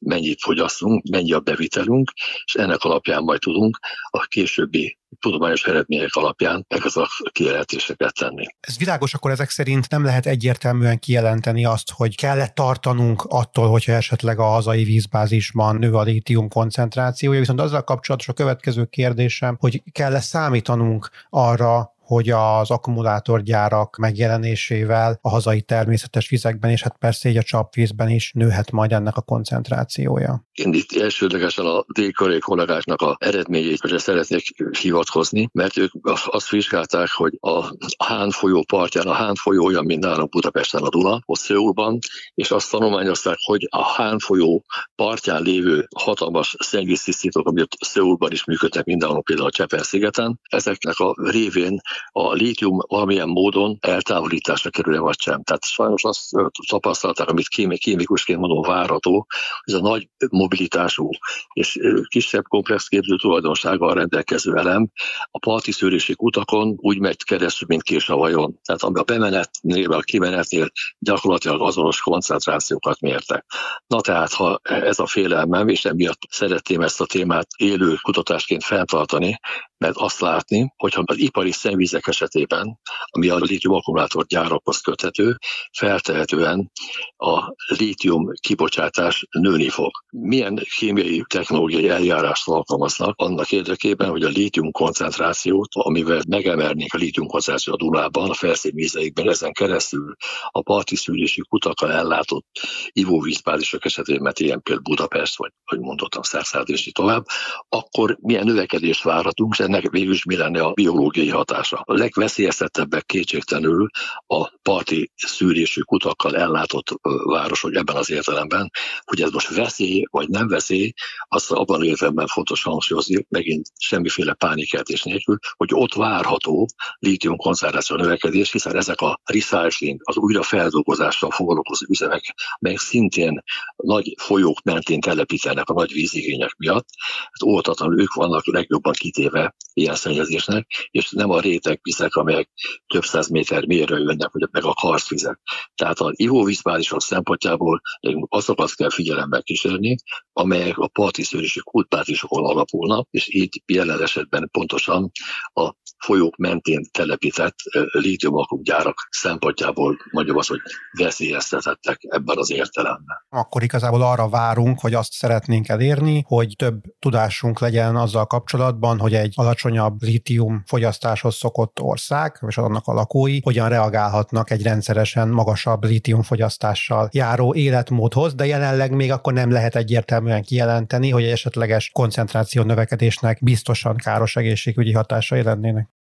mennyit 0.00 0.40
fogyasztunk, 0.40 1.02
mennyi 1.10 1.32
a 1.32 1.40
bevitelünk, 1.40 2.12
és 2.44 2.54
ennek 2.54 2.82
alapján 2.82 3.22
majd 3.22 3.40
tudunk 3.40 3.78
a 4.10 4.18
későbbi 4.18 4.98
tudományos 5.20 5.64
eredmények 5.64 6.14
alapján 6.14 6.64
ezeket 6.68 6.96
a 6.96 7.08
kijelentéseket 7.32 8.14
tenni. 8.14 8.46
Ez 8.60 8.78
világos, 8.78 9.14
akkor 9.14 9.30
ezek 9.30 9.50
szerint 9.50 9.90
nem 9.90 10.04
lehet 10.04 10.26
egyértelműen 10.26 10.98
kijelenteni 10.98 11.64
azt, 11.64 11.90
hogy 11.90 12.16
kell-e 12.16 12.48
tartanunk 12.48 13.22
attól, 13.22 13.68
hogyha 13.68 13.92
esetleg 13.92 14.38
a 14.38 14.44
hazai 14.44 14.84
vízbázisban 14.84 15.76
nő 15.76 15.92
a 15.92 16.02
lítium 16.02 16.48
koncentrációja, 16.48 17.38
viszont 17.38 17.60
azzal 17.60 17.84
kapcsolatos 17.84 18.28
a 18.28 18.32
következő 18.32 18.84
kérdésem, 18.84 19.56
hogy 19.60 19.82
kell-e 19.92 20.20
számítanunk 20.20 21.10
arra, 21.30 21.96
hogy 22.08 22.30
az 22.30 22.70
akkumulátorgyárak 22.70 23.96
megjelenésével 23.96 25.18
a 25.22 25.28
hazai 25.28 25.62
természetes 25.62 26.28
vizekben, 26.28 26.70
és 26.70 26.82
hát 26.82 26.96
persze 26.98 27.28
így 27.28 27.36
a 27.36 27.42
csapvízben 27.42 28.08
is 28.08 28.32
nőhet 28.34 28.70
majd 28.70 28.92
ennek 28.92 29.16
a 29.16 29.20
koncentrációja. 29.20 30.46
Én 30.52 30.72
itt 30.72 30.92
elsődlegesen 31.00 31.64
a 31.66 31.84
dél 31.94 32.12
kollégáknak 32.40 33.02
a 33.02 33.16
eredményeit 33.20 33.98
szeretnék 33.98 34.44
hivatkozni, 34.80 35.48
mert 35.52 35.76
ők 35.76 35.92
azt 36.24 36.50
vizsgálták, 36.50 37.08
hogy 37.10 37.38
a 37.40 37.64
Hán 38.04 38.30
folyó 38.30 38.64
partján, 38.68 39.06
a 39.06 39.12
Hán 39.12 39.34
folyó 39.34 39.64
olyan, 39.64 39.84
mint 39.84 40.04
nálunk 40.04 40.30
Budapesten 40.30 40.82
a 40.82 40.88
Duna, 40.88 41.20
ott 41.24 41.38
Szőulban, 41.38 41.98
és 42.34 42.50
azt 42.50 42.70
tanulmányozták, 42.70 43.36
hogy 43.44 43.66
a 43.70 43.84
Hán 43.84 44.18
folyó 44.18 44.64
partján 44.94 45.42
lévő 45.42 45.86
hatalmas 45.96 46.56
szennyvíztisztítók, 46.58 47.46
amit 47.46 47.76
Szőulban 47.80 48.32
is 48.32 48.44
működnek 48.44 48.84
mindenhol, 48.84 49.22
például 49.22 49.48
a 49.48 49.52
Csepel-szigeten, 49.52 50.40
ezeknek 50.42 50.98
a 50.98 51.14
révén 51.30 51.80
a 52.12 52.32
lítium 52.32 52.78
valamilyen 52.88 53.28
módon 53.28 53.76
eltávolításra 53.80 54.70
kerül 54.70 55.00
vagy 55.00 55.20
sem. 55.20 55.42
Tehát 55.42 55.64
sajnos 55.64 56.04
azt 56.04 56.30
tapasztalták, 56.68 57.28
amit 57.28 57.48
kémikusként 57.78 58.38
mondom 58.38 58.62
várható, 58.62 59.26
ez 59.60 59.74
a 59.74 59.80
nagy 59.80 60.08
mobilitású 60.30 61.10
és 61.52 61.78
kisebb 62.08 62.42
komplex 62.48 62.88
képző 62.88 63.16
tulajdonsággal 63.16 63.94
rendelkező 63.94 64.56
elem 64.56 64.88
a 65.30 65.38
parti 65.38 65.72
szőrési 65.72 66.14
utakon 66.18 66.74
úgy 66.76 66.98
megy 66.98 67.24
keresztül, 67.24 67.66
mint 67.68 67.82
kés 67.82 68.08
a 68.08 68.16
vajon. 68.16 68.58
Tehát 68.64 68.82
ami 68.82 68.98
a 68.98 69.02
bemenetnél, 69.02 69.92
a 69.92 70.00
kimenetnél 70.00 70.70
gyakorlatilag 70.98 71.62
azonos 71.62 72.00
koncentrációkat 72.00 73.00
mértek. 73.00 73.44
Na 73.86 74.00
tehát, 74.00 74.32
ha 74.32 74.60
ez 74.62 74.98
a 74.98 75.06
félelmem, 75.06 75.68
és 75.68 75.84
emiatt 75.84 76.20
szeretném 76.30 76.80
ezt 76.80 77.00
a 77.00 77.06
témát 77.06 77.46
élő 77.56 77.94
kutatásként 78.02 78.64
fenntartani, 78.64 79.38
mert 79.78 79.96
azt 79.96 80.20
látni, 80.20 80.72
hogyha 80.76 81.02
az 81.04 81.18
ipari 81.18 81.52
szennyvizek 81.88 82.06
esetében, 82.06 82.78
ami 83.04 83.28
a 83.28 83.36
lítium 83.36 83.74
akkumulátor 83.74 84.26
gyárakhoz 84.26 84.80
köthető, 84.80 85.36
feltehetően 85.72 86.70
a 87.16 87.54
lítium 87.78 88.30
kibocsátás 88.40 89.26
nőni 89.30 89.68
fog. 89.68 89.90
Milyen 90.10 90.60
kémiai 90.76 91.24
technológiai 91.28 91.88
eljárást 91.88 92.48
alkalmaznak 92.48 93.14
annak 93.16 93.52
érdekében, 93.52 94.10
hogy 94.10 94.22
a 94.22 94.28
lítium 94.28 94.70
koncentrációt, 94.70 95.68
amivel 95.72 96.22
megemelnék 96.28 96.94
a 96.94 96.98
lítium 96.98 97.26
koncentrációt 97.26 97.80
a 97.80 97.84
Dunában, 97.84 98.30
a 98.30 98.34
felszínvízeikben, 98.34 99.28
ezen 99.28 99.52
keresztül 99.52 100.14
a 100.48 100.62
parti 100.62 100.96
szűrési 100.96 101.40
kutakkal 101.48 101.92
ellátott 101.92 102.46
ivóvízbázisok 102.92 103.84
esetében, 103.84 104.22
mert 104.22 104.40
ilyen 104.40 104.62
például 104.62 104.84
Budapest, 104.84 105.36
vagy, 105.36 105.52
hogy 105.64 105.78
mondottam, 105.78 106.22
Szerszád 106.22 106.68
és 106.68 106.90
tovább, 106.92 107.24
akkor 107.68 108.16
milyen 108.20 108.44
növekedést 108.44 109.02
várhatunk, 109.02 109.58
ennek 109.58 109.90
végül 109.90 110.12
is 110.12 110.24
mi 110.24 110.36
lenne 110.36 110.62
a 110.62 110.72
biológiai 110.72 111.28
hatása. 111.28 111.77
A 111.84 111.92
legveszélyeztetebbek 111.92 113.04
kétségtelenül 113.04 113.88
a 114.26 114.48
parti 114.62 115.12
szűrésű 115.16 115.80
kutakkal 115.80 116.36
ellátott 116.36 116.88
városok 117.24 117.74
ebben 117.74 117.96
az 117.96 118.10
értelemben, 118.10 118.70
hogy 119.04 119.20
ez 119.20 119.30
most 119.30 119.54
veszély 119.54 120.04
vagy 120.10 120.28
nem 120.28 120.48
veszély, 120.48 120.92
azt 121.28 121.50
abban 121.50 121.82
értelemben 121.82 122.26
fontos 122.26 122.62
hangsúlyozni, 122.62 123.26
megint 123.28 123.66
semmiféle 123.78 124.34
pánikeltés 124.34 125.02
nélkül, 125.02 125.38
hogy 125.56 125.68
ott 125.72 125.94
várható 125.94 126.68
lítium 126.98 127.36
koncentráció 127.36 127.96
növekedés, 127.96 128.52
hiszen 128.52 128.76
ezek 128.76 129.00
a 129.00 129.20
recycling, 129.24 130.00
az 130.04 130.16
újrafeldolgozással 130.16 131.30
foglalkozó 131.30 131.86
üzemek, 131.88 132.34
melyek 132.60 132.78
szintén 132.78 133.42
nagy 133.76 134.14
folyók 134.18 134.62
mentén 134.62 135.00
telepítenek 135.00 135.68
a 135.68 135.74
nagy 135.74 135.92
vízigények 135.92 136.54
miatt, 136.56 136.86
hát 137.30 137.42
óvatatlanul 137.42 138.00
ők 138.00 138.14
vannak 138.14 138.46
legjobban 138.46 138.92
kitéve 138.92 139.54
ilyen 139.72 139.94
szennyezésnek, 139.94 140.88
és 140.90 141.10
nem 141.10 141.30
a 141.30 141.40
réteg 141.40 141.67
vizek, 141.82 142.14
amelyek 142.14 142.50
több 142.86 143.04
száz 143.04 143.28
méter 143.28 143.66
mélyre 143.66 143.96
jönnek, 143.96 144.30
vagy 144.32 144.48
meg 144.50 144.64
a 144.64 144.74
karszvizek. 144.74 145.38
Tehát 145.74 145.98
az 145.98 146.12
ivóvízbázisok 146.14 147.02
szempontjából 147.02 147.80
azokat 148.28 148.74
kell 148.74 148.90
figyelembe 148.90 149.40
kísérni, 149.40 149.96
amelyek 150.32 150.78
a 150.78 150.88
partiszőrési 150.88 151.60
kultbázisokon 151.64 152.44
alapulnak, 152.44 153.06
és 153.10 153.26
itt 153.28 153.52
jelen 153.66 154.02
esetben 154.02 154.48
pontosan 154.52 155.10
a 155.52 155.72
folyók 156.04 156.36
mentén 156.36 156.84
telepített 156.90 157.54
lítiumakok 157.90 158.62
gyárak 158.62 159.08
szempontjából 159.10 159.96
mondjuk 160.10 160.36
az, 160.36 160.46
hogy 160.46 160.60
veszélyeztetettek 160.98 161.98
ebben 162.00 162.38
az 162.38 162.50
értelemben. 162.50 163.16
Akkor 163.28 163.62
igazából 163.62 164.02
arra 164.02 164.28
várunk, 164.28 164.80
hogy 164.80 164.94
azt 164.94 165.12
szeretnénk 165.12 165.68
elérni, 165.68 166.24
hogy 166.26 166.54
több 166.56 166.80
tudásunk 166.98 167.60
legyen 167.60 167.96
azzal 167.96 168.26
kapcsolatban, 168.26 168.98
hogy 168.98 169.14
egy 169.14 169.32
alacsonyabb 169.36 170.02
lítium 170.02 170.62
fogyasztáshoz 170.66 171.36
szokott 171.36 171.57
ország, 171.80 172.38
és 172.46 172.58
annak 172.58 172.86
a 172.86 172.92
lakói 172.92 173.40
hogyan 173.42 173.68
reagálhatnak 173.68 174.50
egy 174.50 174.62
rendszeresen 174.62 175.28
magasabb 175.28 175.84
lítium 175.84 176.22
fogyasztással 176.22 177.08
járó 177.12 177.54
életmódhoz, 177.54 178.34
de 178.34 178.46
jelenleg 178.46 178.90
még 178.90 179.12
akkor 179.12 179.32
nem 179.32 179.50
lehet 179.50 179.76
egyértelműen 179.76 180.42
kijelenteni, 180.42 181.10
hogy 181.10 181.22
egy 181.22 181.30
esetleges 181.30 181.90
koncentráció 181.90 182.62
növekedésnek 182.62 183.38
biztosan 183.42 183.96
káros 183.96 184.36
egészségügyi 184.36 184.92
hatásai 184.92 185.42
lennének. 185.42 185.97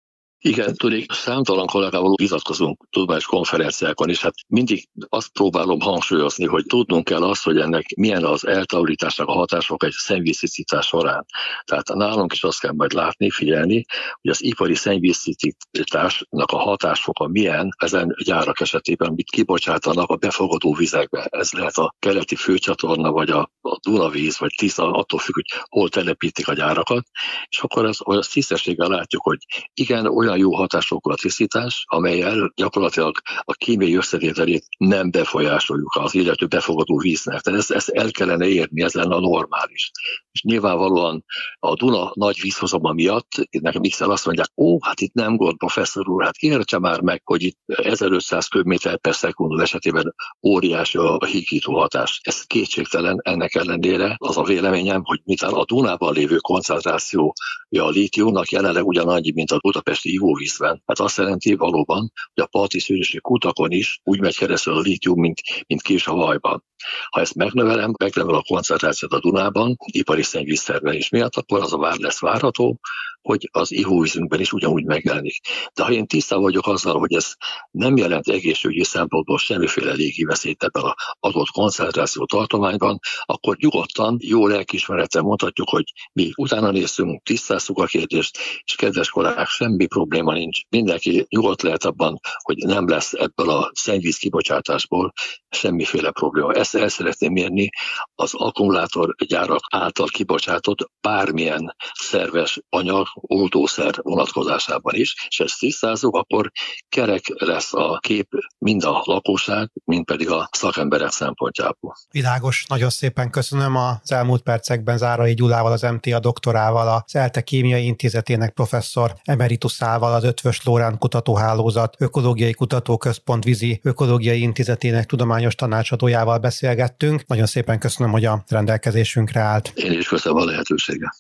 Igen, 0.46 0.76
tudnék, 0.76 1.12
számtalan 1.12 1.66
kollégával 1.66 2.14
vitatkozunk 2.16 2.86
tudományos 2.90 3.26
konferenciákon, 3.26 4.10
és 4.10 4.22
hát 4.22 4.34
mindig 4.48 4.88
azt 5.10 5.32
próbálom 5.32 5.80
hangsúlyozni, 5.80 6.46
hogy 6.46 6.66
tudnunk 6.66 7.04
kell 7.04 7.24
azt, 7.24 7.44
hogy 7.44 7.58
ennek 7.58 7.86
milyen 7.96 8.24
az 8.24 8.48
eltávolításnak 8.48 9.28
a 9.28 9.32
hatások 9.32 9.84
egy 9.84 9.92
szennyvíztisztítás 9.92 10.86
során. 10.86 11.26
Tehát 11.64 11.88
nálunk 11.94 12.34
is 12.34 12.44
azt 12.44 12.60
kell 12.60 12.72
majd 12.72 12.94
látni, 12.94 13.30
figyelni, 13.30 13.86
hogy 14.22 14.32
az 14.32 14.44
ipari 14.44 14.76
szennyvíztisztításnak 14.76 16.52
a 16.52 16.58
hatásfoka 16.58 17.28
milyen 17.28 17.70
ezen 17.78 18.16
gyárak 18.24 18.60
esetében, 18.60 19.08
amit 19.08 19.30
kibocsátanak 19.30 20.10
a 20.10 20.16
befogadó 20.16 20.74
vizekbe. 20.74 21.28
Ez 21.32 21.52
lehet 21.52 21.78
a 21.78 21.96
keleti 22.00 22.36
főcsatorna, 22.36 23.12
vagy 23.12 23.30
a, 23.30 23.50
a 23.62 23.80
Dunavíz, 23.88 24.40
vagy 24.40 24.54
Tisza, 24.58 24.92
attól 24.92 25.20
függ, 25.20 25.34
hogy 25.34 25.62
hol 25.70 25.90
telepítik 25.90 26.48
a 26.48 26.54
gyárakat, 26.54 27.08
és 27.50 27.60
akkor 27.60 27.86
az, 27.86 27.98
az 28.00 28.28
tisztességgel 28.28 28.88
látjuk, 28.88 29.24
hogy 29.24 29.38
igen, 29.74 30.08
olyan 30.08 30.34
olyan 30.36 30.52
jó 30.52 30.56
hatásokú 30.56 31.12
a 31.12 31.16
tisztítás, 31.16 31.86
amelyel 31.88 32.52
gyakorlatilag 32.56 33.18
a 33.40 33.54
kémiai 33.54 33.96
összetételét 33.96 34.66
nem 34.78 35.12
befolyásoljuk 35.12 35.96
az 36.00 36.14
illető 36.16 36.46
befogadó 36.46 36.98
víznek. 36.98 37.42
Tehát 37.42 37.60
ezt, 37.60 37.72
ezt 37.72 37.90
el 37.90 38.12
kellene 38.12 38.48
érni, 38.48 38.84
ez 38.84 38.94
lenne 38.94 39.16
a 39.16 39.20
normális. 39.20 39.92
És 40.36 40.42
nyilvánvalóan 40.42 41.26
a 41.60 41.76
Duna 41.76 42.12
nagy 42.14 42.42
vízhozama 42.42 42.92
miatt, 42.92 43.30
nekem 43.50 43.82
x 43.82 44.02
azt 44.02 44.26
mondják, 44.26 44.52
ó, 44.56 44.78
hát 44.82 45.00
itt 45.00 45.14
nem 45.14 45.36
gond, 45.36 45.58
professzor 45.58 46.10
úr, 46.10 46.24
hát 46.24 46.36
értse 46.38 46.80
már 46.80 47.02
meg, 47.02 47.22
hogy 47.24 47.44
itt 47.44 47.58
1500 47.66 48.48
köbméter 48.48 48.98
per 48.98 49.16
szekundum 49.16 49.60
esetében 49.60 50.16
óriási 50.48 50.98
a 50.98 51.26
hígító 51.26 51.74
hatás. 51.80 52.20
Ez 52.24 52.42
kétségtelen, 52.42 53.20
ennek 53.22 53.56
ellenére 53.56 54.16
az 54.18 54.38
a 54.38 54.44
véleményem, 54.44 55.02
hogy 55.04 55.22
miután 55.24 55.54
a 55.54 55.66
Dunában 55.66 56.14
lévő 56.14 56.38
koncentrációja 56.38 57.34
a 57.70 57.90
lítiumnak 57.90 58.50
jelenleg 58.50 58.86
ugyanannyi, 58.86 59.32
mint 59.32 59.52
a 59.52 59.60
budapesti 59.62 60.14
ivóvízben. 60.14 60.82
Hát 60.86 61.00
azt 61.00 61.18
jelenti 61.18 61.56
valóban, 61.56 62.12
hogy 62.34 62.44
a 62.44 62.48
parti 62.48 62.80
szűrési 62.80 63.20
kutakon 63.20 63.72
is 63.72 64.00
úgy 64.04 64.20
megy 64.20 64.38
keresztül 64.38 64.74
a 64.74 64.80
lítium, 64.80 65.20
mint, 65.20 65.42
mint 65.68 65.82
kés 65.82 66.08
a 66.08 66.14
vajban. 66.14 66.64
Ha 67.10 67.20
ezt 67.20 67.36
megnövelem, 67.36 67.94
megnövel 67.98 68.36
a 68.36 68.44
koncentrációt 68.48 69.14
a 69.14 69.20
Dunában, 69.20 69.76
ipari 69.86 70.24
szennyvíztermelés 70.26 71.10
miatt, 71.10 71.36
akkor 71.36 71.62
az 71.62 71.74
a 71.74 71.78
vár 71.78 71.98
lesz 71.98 72.20
várható, 72.20 72.80
hogy 73.26 73.50
az 73.52 73.72
ivóvízünkben 73.72 74.40
is 74.40 74.52
ugyanúgy 74.52 74.86
megjelenik. 74.86 75.40
De 75.74 75.84
ha 75.84 75.92
én 75.92 76.08
tisztában 76.08 76.44
vagyok 76.44 76.68
azzal, 76.68 77.00
hogy 77.00 77.14
ez 77.14 77.34
nem 77.72 77.98
jelent 77.98 78.28
egészségügyi 78.28 78.84
szempontból 78.84 79.38
semmiféle 79.38 79.94
légi 79.94 80.24
veszélyt 80.24 80.64
ebben 80.64 80.84
az 80.84 80.94
adott 81.20 81.50
koncentráció 81.50 82.26
tartományban, 82.26 83.00
akkor 83.26 83.58
nyugodtan, 83.58 84.18
jó 84.22 84.48
lelkismerettel 84.48 85.22
mondhatjuk, 85.22 85.70
hogy 85.70 85.84
mi 86.14 86.32
utána 86.36 86.72
néztünk, 86.72 87.24
tisztáztuk 87.24 87.80
a 87.80 87.86
kérdést, 87.86 88.38
és 88.64 88.76
kedves 88.76 89.10
kollégák, 89.10 89.48
semmi 89.48 89.86
probléma 89.86 90.34
nincs. 90.34 90.62
Mindenki 90.70 91.26
nyugodt 91.30 91.62
lehet 91.62 91.86
abban, 91.86 92.20
hogy 92.38 92.58
nem 92.58 92.88
lesz 92.88 93.14
ebből 93.14 93.50
a 93.50 93.72
szennyvíz 93.74 94.18
kibocsátásból 94.18 95.14
semmiféle 95.50 96.12
probléma. 96.12 96.54
Ezt 96.54 96.76
el 96.76 96.90
szeretném 96.90 97.32
mérni 97.32 97.70
az 98.16 98.34
akkumulátorgyárak 98.34 99.62
által 99.70 100.08
kibocsátott 100.08 100.92
bármilyen 101.02 101.76
szerves 101.94 102.60
anyag, 102.70 103.08
oltószer 103.22 103.94
vonatkozásában 104.02 104.96
is, 104.96 105.28
és 105.30 105.40
ezt 105.40 105.60
tisztázunk, 105.60 106.16
akkor 106.16 106.52
kerek 106.90 107.22
lesz 107.28 107.74
a 107.74 107.98
kép 108.02 108.28
mind 108.58 108.84
a 108.84 109.02
lakosság, 109.06 109.72
mind 109.84 110.06
pedig 110.06 110.30
a 110.30 110.50
szakemberek 110.52 111.10
szempontjából. 111.10 111.96
Világos, 112.12 112.66
nagyon 112.68 112.90
szépen 112.90 113.30
köszönöm 113.30 113.76
az 113.76 114.12
elmúlt 114.12 114.42
percekben 114.42 114.98
Zárai 114.98 115.34
Gyulával, 115.34 115.72
az 115.72 115.82
MTA 115.82 116.20
doktorával, 116.20 116.88
az 116.88 117.16
ELTE 117.16 117.42
Kémiai 117.42 117.86
Intézetének 117.86 118.54
professzor 118.54 119.14
emeritusával, 119.24 120.14
az 120.14 120.24
Ötvös 120.24 120.64
Lórán 120.64 120.98
Kutatóhálózat 120.98 121.96
Ökológiai 122.00 122.54
Kutatóközpont 122.54 123.44
Vízi 123.44 123.80
Ökológiai 123.84 124.42
Intézetének 124.42 125.06
tudományos 125.06 125.56
tanácsadójával 125.56 126.38
beszélgettünk. 126.38 127.26
Nagyon 127.28 127.46
szépen 127.46 127.80
köszönöm, 127.80 128.12
hogy 128.12 128.26
a 128.26 128.44
rendelkezésünkre 128.48 129.40
állt. 129.40 129.72
Én 129.76 129.92
is 129.92 130.08
köszönöm 130.08 130.38
a 130.38 130.46
lehetőséget. 130.46 131.16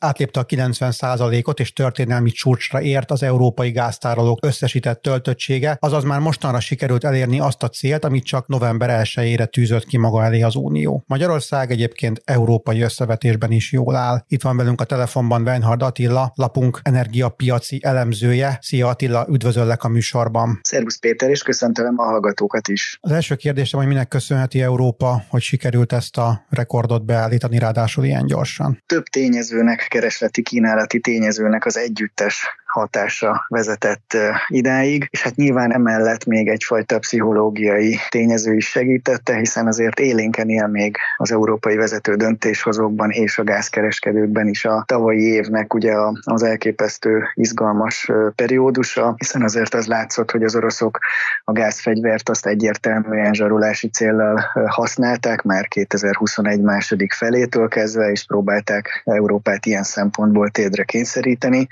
Átlépte 0.00 0.40
a 0.40 0.46
90%-ot 0.46 1.60
és 1.60 1.72
történelmi 1.72 2.30
csúcsra 2.30 2.80
ért 2.80 3.10
az 3.10 3.22
európai 3.22 3.70
gáztárolók 3.70 4.44
összesített 4.44 5.02
töltöttsége, 5.02 5.76
azaz 5.80 6.04
már 6.04 6.20
mostanra 6.20 6.60
sikerült 6.60 7.04
elérni 7.04 7.40
azt 7.40 7.62
a 7.62 7.68
célt, 7.68 8.04
amit 8.04 8.24
csak 8.24 8.46
november 8.46 9.00
1-ére 9.02 9.46
tűzött 9.46 9.84
ki 9.84 9.96
maga 9.96 10.24
elé 10.24 10.42
az 10.42 10.54
Unió. 10.54 11.04
Magyarország 11.06 11.70
egyébként 11.70 12.22
európai 12.24 12.80
összevetésben 12.80 13.50
is 13.50 13.72
jól 13.72 13.96
áll. 13.96 14.24
Itt 14.28 14.42
van 14.42 14.56
velünk 14.56 14.80
a 14.80 14.84
telefonban 14.84 15.42
Weinhard 15.42 15.82
Attila, 15.82 16.32
lapunk 16.34 16.80
energiapiaci 16.82 17.80
elemzője. 17.82 18.58
Szia 18.60 18.88
Attila, 18.88 19.26
üdvözöllek 19.30 19.84
a 19.84 19.88
műsorban. 19.88 20.60
Szervusz 20.62 20.98
Péter, 20.98 21.30
és 21.30 21.42
köszöntöm 21.42 21.94
a 21.98 22.02
hallgatókat 22.04 22.68
is. 22.68 22.98
Az 23.00 23.10
első 23.10 23.34
kérdésem, 23.34 23.78
hogy 23.78 23.88
minek 23.88 24.08
köszönheti 24.08 24.62
Európa, 24.62 25.22
hogy 25.28 25.42
sikerült 25.42 25.92
ezt 25.92 26.16
a 26.16 26.46
rekordot 26.48 27.04
beállítani, 27.04 27.58
ráadásul 27.58 28.04
ilyen 28.04 28.26
gyorsan? 28.26 28.82
Több 28.86 29.04
tényezőnek 29.04 29.85
keresleti 29.88 30.42
kínálati 30.42 31.00
tényezőnek 31.00 31.64
az 31.64 31.76
együttes 31.76 32.46
hatása 32.76 33.44
vezetett 33.48 34.16
idáig, 34.48 35.08
és 35.10 35.22
hát 35.22 35.36
nyilván 35.36 35.72
emellett 35.72 36.24
még 36.24 36.48
egyfajta 36.48 36.98
pszichológiai 36.98 37.98
tényező 38.08 38.54
is 38.54 38.68
segítette, 38.68 39.36
hiszen 39.36 39.66
azért 39.66 40.00
élénken 40.00 40.48
él 40.48 40.66
még 40.66 40.96
az 41.16 41.32
európai 41.32 41.76
vezető 41.76 42.14
döntéshozókban 42.14 43.10
és 43.10 43.38
a 43.38 43.44
gázkereskedőkben 43.44 44.48
is 44.48 44.64
a 44.64 44.84
tavalyi 44.86 45.22
évnek 45.22 45.74
ugye 45.74 45.94
az 46.22 46.42
elképesztő 46.42 47.30
izgalmas 47.34 48.10
periódusa, 48.34 49.14
hiszen 49.16 49.42
azért 49.42 49.74
az 49.74 49.86
látszott, 49.86 50.30
hogy 50.30 50.42
az 50.42 50.56
oroszok 50.56 50.98
a 51.44 51.52
gázfegyvert 51.52 52.28
azt 52.28 52.46
egyértelműen 52.46 53.32
zsarolási 53.32 53.88
céllal 53.88 54.52
használták 54.66 55.42
már 55.42 55.68
2021 55.68 56.60
második 56.60 57.12
felétől 57.12 57.68
kezdve, 57.68 58.10
és 58.10 58.24
próbálták 58.26 59.02
Európát 59.04 59.66
ilyen 59.66 59.82
szempontból 59.82 60.50
tédre 60.50 60.84
kényszeríteni. 60.84 61.66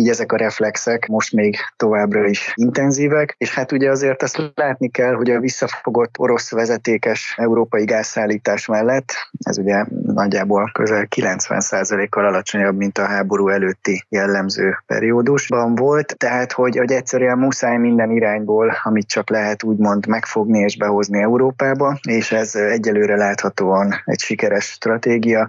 Így 0.00 0.08
ezek 0.08 0.32
a 0.32 0.36
reflexek 0.36 1.06
most 1.06 1.32
még 1.32 1.56
továbbra 1.76 2.26
is 2.26 2.52
intenzívek, 2.54 3.34
és 3.38 3.54
hát 3.54 3.72
ugye 3.72 3.90
azért 3.90 4.22
azt 4.22 4.52
látni 4.54 4.88
kell, 4.90 5.14
hogy 5.14 5.30
a 5.30 5.40
visszafogott 5.40 6.18
orosz 6.18 6.50
vezetékes 6.50 7.34
európai 7.36 7.84
gázszállítás 7.84 8.66
mellett, 8.66 9.12
ez 9.38 9.58
ugye 9.58 9.84
nagyjából 10.14 10.70
közel 10.72 11.06
90%-kal 11.16 12.26
alacsonyabb, 12.26 12.76
mint 12.76 12.98
a 12.98 13.06
háború 13.06 13.48
előtti 13.48 14.04
jellemző 14.08 14.76
periódusban 14.86 15.74
volt, 15.74 16.16
tehát 16.16 16.52
hogy, 16.52 16.76
hogy 16.76 16.92
egyszerűen 16.92 17.38
muszáj 17.38 17.76
minden 17.76 18.10
irányból, 18.10 18.72
amit 18.82 19.08
csak 19.08 19.30
lehet 19.30 19.62
úgymond 19.62 20.06
megfogni 20.06 20.58
és 20.58 20.76
behozni 20.76 21.22
Európába, 21.22 21.98
és 22.08 22.32
ez 22.32 22.54
egyelőre 22.54 23.16
láthatóan 23.16 23.94
egy 24.04 24.20
sikeres 24.20 24.64
stratégia, 24.64 25.48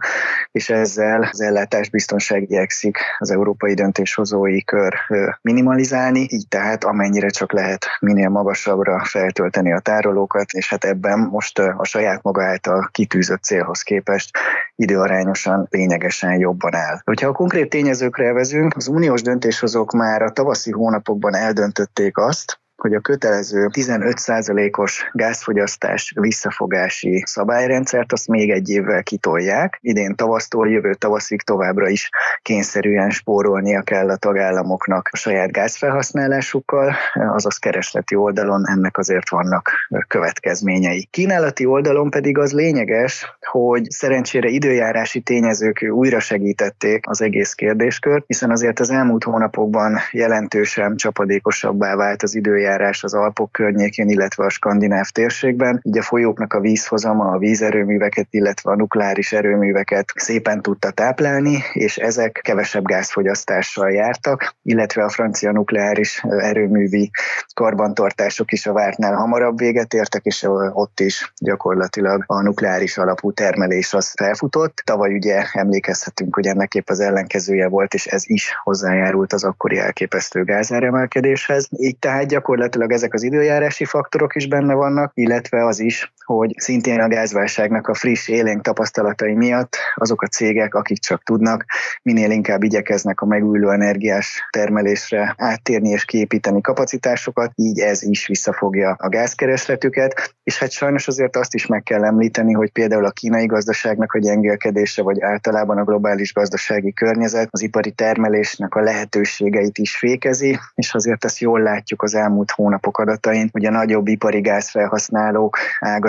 és 0.51 0.69
ezzel 0.69 1.29
az 1.31 1.41
ellátásbiztonság 1.41 2.41
igyekszik 2.41 2.97
az 3.17 3.31
európai 3.31 3.73
döntéshozói 3.73 4.63
kör 4.63 4.93
minimalizálni, 5.41 6.19
így 6.29 6.47
tehát 6.47 6.83
amennyire 6.83 7.29
csak 7.29 7.51
lehet 7.51 7.85
minél 7.99 8.29
magasabbra 8.29 9.03
feltölteni 9.05 9.73
a 9.73 9.79
tárolókat, 9.79 10.51
és 10.51 10.69
hát 10.69 10.83
ebben 10.83 11.19
most 11.19 11.59
a 11.59 11.83
saját 11.83 12.23
maga 12.23 12.43
által 12.43 12.89
kitűzött 12.91 13.43
célhoz 13.43 13.81
képest 13.81 14.37
időarányosan 14.75 15.67
lényegesen 15.69 16.39
jobban 16.39 16.75
áll. 16.75 16.99
Hogyha 17.03 17.27
a 17.27 17.33
konkrét 17.33 17.69
tényezőkre 17.69 18.33
vezünk, 18.33 18.75
az 18.75 18.87
uniós 18.87 19.21
döntéshozók 19.21 19.91
már 19.91 20.21
a 20.21 20.31
tavaszi 20.31 20.71
hónapokban 20.71 21.35
eldöntötték 21.35 22.17
azt, 22.17 22.59
hogy 22.81 22.93
a 22.93 22.99
kötelező 22.99 23.67
15%-os 23.71 25.09
gázfogyasztás 25.13 26.13
visszafogási 26.15 27.23
szabályrendszert 27.25 28.11
azt 28.11 28.27
még 28.27 28.49
egy 28.49 28.69
évvel 28.69 29.03
kitolják. 29.03 29.77
Idén 29.81 30.15
tavasztól 30.15 30.69
jövő 30.69 30.93
tavaszig 30.93 31.41
továbbra 31.41 31.89
is 31.89 32.09
kényszerűen 32.41 33.09
spórolnia 33.09 33.81
kell 33.81 34.09
a 34.09 34.15
tagállamoknak 34.15 35.09
a 35.11 35.17
saját 35.17 35.51
gázfelhasználásukkal, 35.51 36.95
azaz 37.13 37.57
keresleti 37.57 38.15
oldalon 38.15 38.67
ennek 38.67 38.97
azért 38.97 39.29
vannak 39.29 39.71
következményei. 40.07 41.07
Kínálati 41.11 41.65
oldalon 41.65 42.09
pedig 42.09 42.37
az 42.37 42.53
lényeges, 42.53 43.37
hogy 43.39 43.89
szerencsére 43.89 44.47
időjárási 44.47 45.19
tényezők 45.19 45.87
újra 45.91 46.19
segítették 46.19 47.09
az 47.09 47.21
egész 47.21 47.53
kérdéskört, 47.53 48.23
hiszen 48.27 48.51
azért 48.51 48.79
az 48.79 48.89
elmúlt 48.89 49.23
hónapokban 49.23 49.97
jelentősen 50.11 50.95
csapadékosabbá 50.95 51.95
vált 51.95 52.23
az 52.23 52.35
időjárás 52.35 52.69
időjárás 52.71 53.03
az 53.03 53.13
Alpok 53.13 53.51
környékén, 53.51 54.09
illetve 54.09 54.45
a 54.45 54.49
skandináv 54.49 55.09
térségben. 55.09 55.79
Így 55.83 55.97
a 55.97 56.01
folyóknak 56.01 56.53
a 56.53 56.59
vízhozama, 56.59 57.31
a 57.31 57.37
vízerőműveket, 57.37 58.27
illetve 58.29 58.71
a 58.71 58.75
nukleáris 58.75 59.31
erőműveket 59.31 60.11
szépen 60.15 60.61
tudta 60.61 60.91
táplálni, 60.91 61.57
és 61.73 61.97
ezek 61.97 62.39
kevesebb 62.43 62.85
gázfogyasztással 62.85 63.91
jártak, 63.91 64.55
illetve 64.63 65.03
a 65.03 65.09
francia 65.09 65.51
nukleáris 65.51 66.23
erőművi 66.29 67.11
karbantartások 67.53 68.51
is 68.51 68.65
a 68.65 68.73
vártnál 68.73 69.15
hamarabb 69.15 69.57
véget 69.57 69.93
értek, 69.93 70.25
és 70.25 70.45
ott 70.73 70.99
is 70.99 71.33
gyakorlatilag 71.41 72.23
a 72.27 72.41
nukleáris 72.41 72.97
alapú 72.97 73.31
termelés 73.31 73.93
az 73.93 74.13
felfutott. 74.15 74.81
Tavaly 74.85 75.13
ugye 75.13 75.43
emlékezhetünk, 75.53 76.35
hogy 76.35 76.45
ennek 76.45 76.73
épp 76.73 76.89
az 76.89 76.99
ellenkezője 76.99 77.67
volt, 77.67 77.93
és 77.93 78.05
ez 78.05 78.23
is 78.25 78.53
hozzájárult 78.63 79.33
az 79.33 79.43
akkori 79.43 79.77
elképesztő 79.77 80.43
gázáremelkedéshez. 80.43 81.67
Így 81.77 81.97
tehát 81.97 82.27
gyakorlatilag 82.27 82.59
gyakorlatilag 82.61 82.91
ezek 82.91 83.13
az 83.13 83.23
időjárási 83.23 83.85
faktorok 83.85 84.35
is 84.35 84.47
benne 84.47 84.73
vannak, 84.73 85.11
illetve 85.13 85.65
az 85.65 85.79
is, 85.79 86.13
hogy 86.25 86.53
szintén 86.57 86.99
a 86.99 87.07
gázválságnak 87.07 87.87
a 87.87 87.93
friss 87.93 88.27
élénk 88.27 88.61
tapasztalatai 88.61 89.33
miatt 89.33 89.75
azok 89.95 90.21
a 90.21 90.27
cégek, 90.27 90.73
akik 90.73 90.99
csak 90.99 91.23
tudnak, 91.23 91.65
minél 92.03 92.31
inkább 92.31 92.63
igyekeznek 92.63 93.21
a 93.21 93.25
megújuló 93.25 93.69
energiás 93.69 94.47
termelésre 94.49 95.33
áttérni 95.37 95.89
és 95.89 96.05
kiépíteni 96.05 96.61
kapacitásokat, 96.61 97.51
így 97.55 97.79
ez 97.79 98.03
is 98.03 98.27
visszafogja 98.27 98.95
a 98.99 99.09
gázkeresletüket, 99.09 100.35
és 100.43 100.59
hát 100.59 100.71
sajnos 100.71 101.07
azért 101.07 101.35
azt 101.35 101.53
is 101.53 101.65
meg 101.65 101.83
kell 101.83 102.03
említeni, 102.03 102.53
hogy 102.53 102.71
például 102.71 103.05
a 103.05 103.11
kínai 103.11 103.45
gazdaságnak 103.45 104.13
a 104.13 104.19
gyengélkedése, 104.19 105.01
vagy 105.01 105.21
általában 105.21 105.77
a 105.77 105.83
globális 105.83 106.33
gazdasági 106.33 106.93
környezet 106.93 107.47
az 107.51 107.61
ipari 107.61 107.91
termelésnek 107.91 108.75
a 108.75 108.81
lehetőségeit 108.81 109.77
is 109.77 109.97
fékezi, 109.97 110.59
és 110.75 110.93
azért 110.93 111.25
ezt 111.25 111.39
jól 111.39 111.61
látjuk 111.61 112.01
az 112.01 112.15
elmúlt 112.15 112.51
hónapok 112.51 112.97
adatain, 112.97 113.49
hogy 113.51 113.65
a 113.65 113.71
nagyobb 113.71 114.07
ipari 114.07 114.41
gázfelhasználók, 114.41 115.57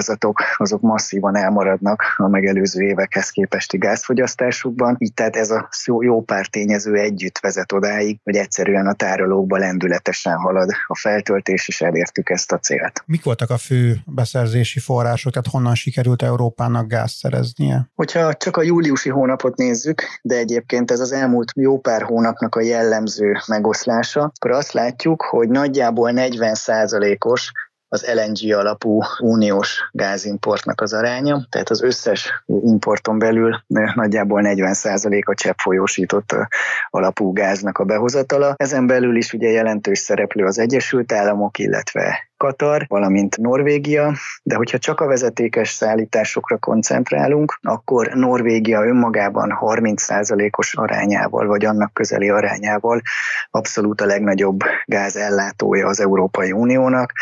ágazatok, 0.02 0.40
azok 0.56 0.80
masszívan 0.80 1.36
elmaradnak 1.36 2.02
a 2.16 2.28
megelőző 2.28 2.82
évekhez 2.82 3.30
képesti 3.30 3.78
gázfogyasztásukban, 3.78 4.96
így 4.98 5.14
tehát 5.14 5.36
ez 5.36 5.50
a 5.50 5.68
jó 6.00 6.22
pár 6.22 6.46
tényező 6.46 6.94
együtt 6.94 7.38
vezet 7.38 7.72
odáig, 7.72 8.18
hogy 8.24 8.36
egyszerűen 8.36 8.86
a 8.86 8.94
tárolókba 8.94 9.56
lendületesen 9.56 10.36
halad 10.36 10.70
a 10.86 10.96
feltöltés, 10.96 11.68
és 11.68 11.80
elértük 11.80 12.30
ezt 12.30 12.52
a 12.52 12.58
célt. 12.58 13.02
Mik 13.06 13.24
voltak 13.24 13.50
a 13.50 13.56
fő 13.56 13.96
beszerzési 14.06 14.78
források, 14.78 15.32
tehát 15.32 15.48
honnan 15.50 15.74
sikerült 15.74 16.22
Európának 16.22 16.86
gáz 16.88 17.12
szereznie? 17.12 17.90
Hogyha 17.94 18.34
csak 18.34 18.56
a 18.56 18.62
júliusi 18.62 19.08
hónapot 19.08 19.56
nézzük, 19.56 20.02
de 20.22 20.36
egyébként 20.36 20.90
ez 20.90 21.00
az 21.00 21.12
elmúlt 21.12 21.52
jó 21.54 21.78
pár 21.80 22.02
hónapnak 22.02 22.54
a 22.54 22.60
jellemző 22.60 23.36
megoszlása, 23.46 24.32
akkor 24.34 24.50
azt 24.50 24.72
látjuk, 24.72 25.22
hogy 25.22 25.48
nagyjából 25.48 26.10
40%-os 26.14 27.50
az 27.92 28.06
LNG 28.14 28.52
alapú 28.52 29.02
uniós 29.18 29.88
gázimportnak 29.90 30.80
az 30.80 30.92
aránya, 30.92 31.46
tehát 31.50 31.70
az 31.70 31.82
összes 31.82 32.44
importon 32.46 33.18
belül 33.18 33.62
nagyjából 33.94 34.40
40% 34.44 35.24
a 35.24 35.34
cseppfolyósított 35.34 36.34
alapú 36.90 37.32
gáznak 37.32 37.78
a 37.78 37.84
behozatala. 37.84 38.54
Ezen 38.56 38.86
belül 38.86 39.16
is 39.16 39.32
ugye 39.32 39.48
jelentős 39.48 39.98
szereplő 39.98 40.44
az 40.44 40.58
Egyesült 40.58 41.12
Államok, 41.12 41.58
illetve 41.58 42.30
Katar, 42.42 42.84
valamint 42.88 43.36
Norvégia, 43.36 44.12
de 44.42 44.54
hogyha 44.54 44.78
csak 44.78 45.00
a 45.00 45.06
vezetékes 45.06 45.70
szállításokra 45.70 46.58
koncentrálunk, 46.58 47.58
akkor 47.62 48.08
Norvégia 48.14 48.84
önmagában 48.84 49.58
30%-os 49.60 50.74
arányával, 50.74 51.46
vagy 51.46 51.64
annak 51.64 51.92
közeli 51.92 52.30
arányával 52.30 53.00
abszolút 53.50 54.00
a 54.00 54.06
legnagyobb 54.06 54.58
gázellátója 54.84 55.86
az 55.86 56.00
Európai 56.00 56.52
Uniónak. 56.52 57.12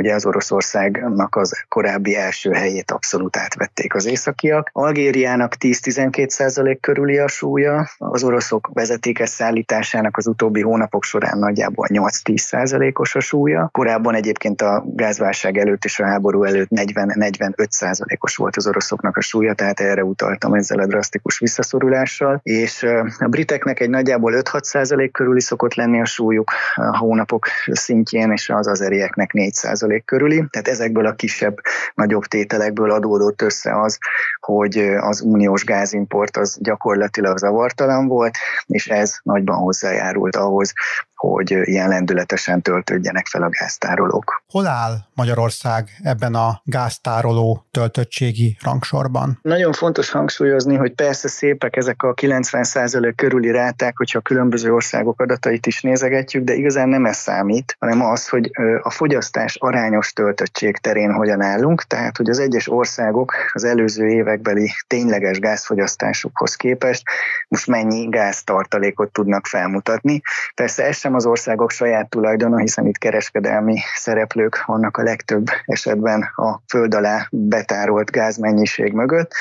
Ugye 0.00 0.14
az 0.14 0.26
Oroszországnak 0.26 1.36
az 1.36 1.64
korábbi 1.68 2.16
első 2.16 2.50
helyét 2.50 2.90
abszolút 2.90 3.36
átvették 3.36 3.94
az 3.94 4.06
északiak. 4.06 4.70
Algériának 4.72 5.54
10-12% 5.58 6.76
körüli 6.80 7.18
a 7.18 7.28
súlya, 7.28 7.88
az 7.98 8.24
oroszok 8.24 8.70
vezetékes 8.72 9.28
szállításának 9.28 10.16
az 10.16 10.26
utóbbi 10.26 10.62
hónapok 10.62 11.04
során 11.04 11.38
nagyjából 11.38 11.86
8-10%-os 11.92 13.14
a 13.14 13.20
súlya. 13.20 13.68
Korábban 13.72 14.14
egyébként 14.14 14.62
a 14.62 14.84
gázválság 14.86 15.58
előtt 15.58 15.84
és 15.84 16.00
a 16.00 16.04
háború 16.04 16.44
előtt 16.44 16.68
40-45%-os 16.74 18.36
volt 18.36 18.56
az 18.56 18.66
oroszoknak 18.66 19.16
a 19.16 19.20
súlya, 19.20 19.54
tehát 19.54 19.80
erre 19.80 20.04
utaltam 20.04 20.54
ezzel 20.54 20.78
a 20.78 20.86
drasztikus 20.86 21.38
visszaszorulással, 21.38 22.40
és 22.42 22.82
a 23.18 23.28
briteknek 23.28 23.80
egy 23.80 23.90
nagyjából 23.90 24.32
5-6% 24.36 25.08
körüli 25.12 25.40
szokott 25.40 25.74
lenni 25.74 26.00
a 26.00 26.04
súlyuk 26.04 26.50
a 26.74 26.98
hónapok 26.98 27.46
szintjén, 27.66 28.32
és 28.32 28.48
az 28.48 28.66
azerieknek 28.66 29.30
4% 29.34 29.89
körüli. 29.98 30.44
Tehát 30.50 30.68
ezekből 30.68 31.06
a 31.06 31.14
kisebb, 31.14 31.60
nagyobb 31.94 32.24
tételekből 32.24 32.90
adódott 32.90 33.42
össze 33.42 33.80
az, 33.80 33.98
hogy 34.40 34.78
az 35.00 35.20
uniós 35.20 35.64
gázimport 35.64 36.36
az 36.36 36.58
gyakorlatilag 36.60 37.38
zavartalan 37.38 38.06
volt, 38.06 38.36
és 38.66 38.88
ez 38.88 39.16
nagyban 39.22 39.56
hozzájárult 39.56 40.36
ahhoz, 40.36 40.72
hogy 41.20 41.50
ilyen 41.50 41.88
lendületesen 41.88 42.62
töltődjenek 42.62 43.26
fel 43.26 43.42
a 43.42 43.48
gáztárolók. 43.48 44.42
Hol 44.48 44.66
áll 44.66 44.96
Magyarország 45.14 45.88
ebben 46.02 46.34
a 46.34 46.60
gáztároló 46.64 47.66
töltöttségi 47.70 48.56
rangsorban? 48.62 49.38
Nagyon 49.42 49.72
fontos 49.72 50.10
hangsúlyozni, 50.10 50.76
hogy 50.76 50.94
persze 50.94 51.28
szépek 51.28 51.76
ezek 51.76 52.02
a 52.02 52.14
90% 52.14 53.12
körüli 53.16 53.50
ráták, 53.50 53.96
hogyha 53.96 54.18
a 54.18 54.22
különböző 54.22 54.74
országok 54.74 55.20
adatait 55.20 55.66
is 55.66 55.82
nézegetjük, 55.82 56.44
de 56.44 56.54
igazán 56.54 56.88
nem 56.88 57.04
ez 57.04 57.16
számít, 57.16 57.76
hanem 57.78 58.02
az, 58.02 58.28
hogy 58.28 58.50
a 58.82 58.90
fogyasztás 58.90 59.56
arányos 59.56 60.12
töltöttség 60.12 60.76
terén 60.76 61.12
hogyan 61.12 61.40
állunk, 61.40 61.82
tehát 61.82 62.16
hogy 62.16 62.30
az 62.30 62.38
egyes 62.38 62.68
országok 62.70 63.34
az 63.52 63.64
előző 63.64 64.08
évekbeli 64.08 64.70
tényleges 64.86 65.38
gázfogyasztásukhoz 65.38 66.54
képest 66.54 67.02
most 67.48 67.66
mennyi 67.66 68.08
gáztartalékot 68.08 69.12
tudnak 69.12 69.46
felmutatni. 69.46 70.20
Persze 70.54 70.84
ez 70.84 70.96
sem 70.96 71.09
sem 71.10 71.18
az 71.18 71.26
országok 71.26 71.70
saját 71.70 72.08
tulajdona, 72.08 72.56
hiszen 72.56 72.86
itt 72.86 72.98
kereskedelmi 72.98 73.78
szereplők 73.94 74.64
vannak 74.66 74.96
a 74.96 75.02
legtöbb 75.02 75.46
esetben 75.64 76.22
a 76.34 76.60
föld 76.66 76.94
alá 76.94 77.26
betárolt 77.30 78.10
gázmennyiség 78.10 78.92
mögött, 78.92 79.32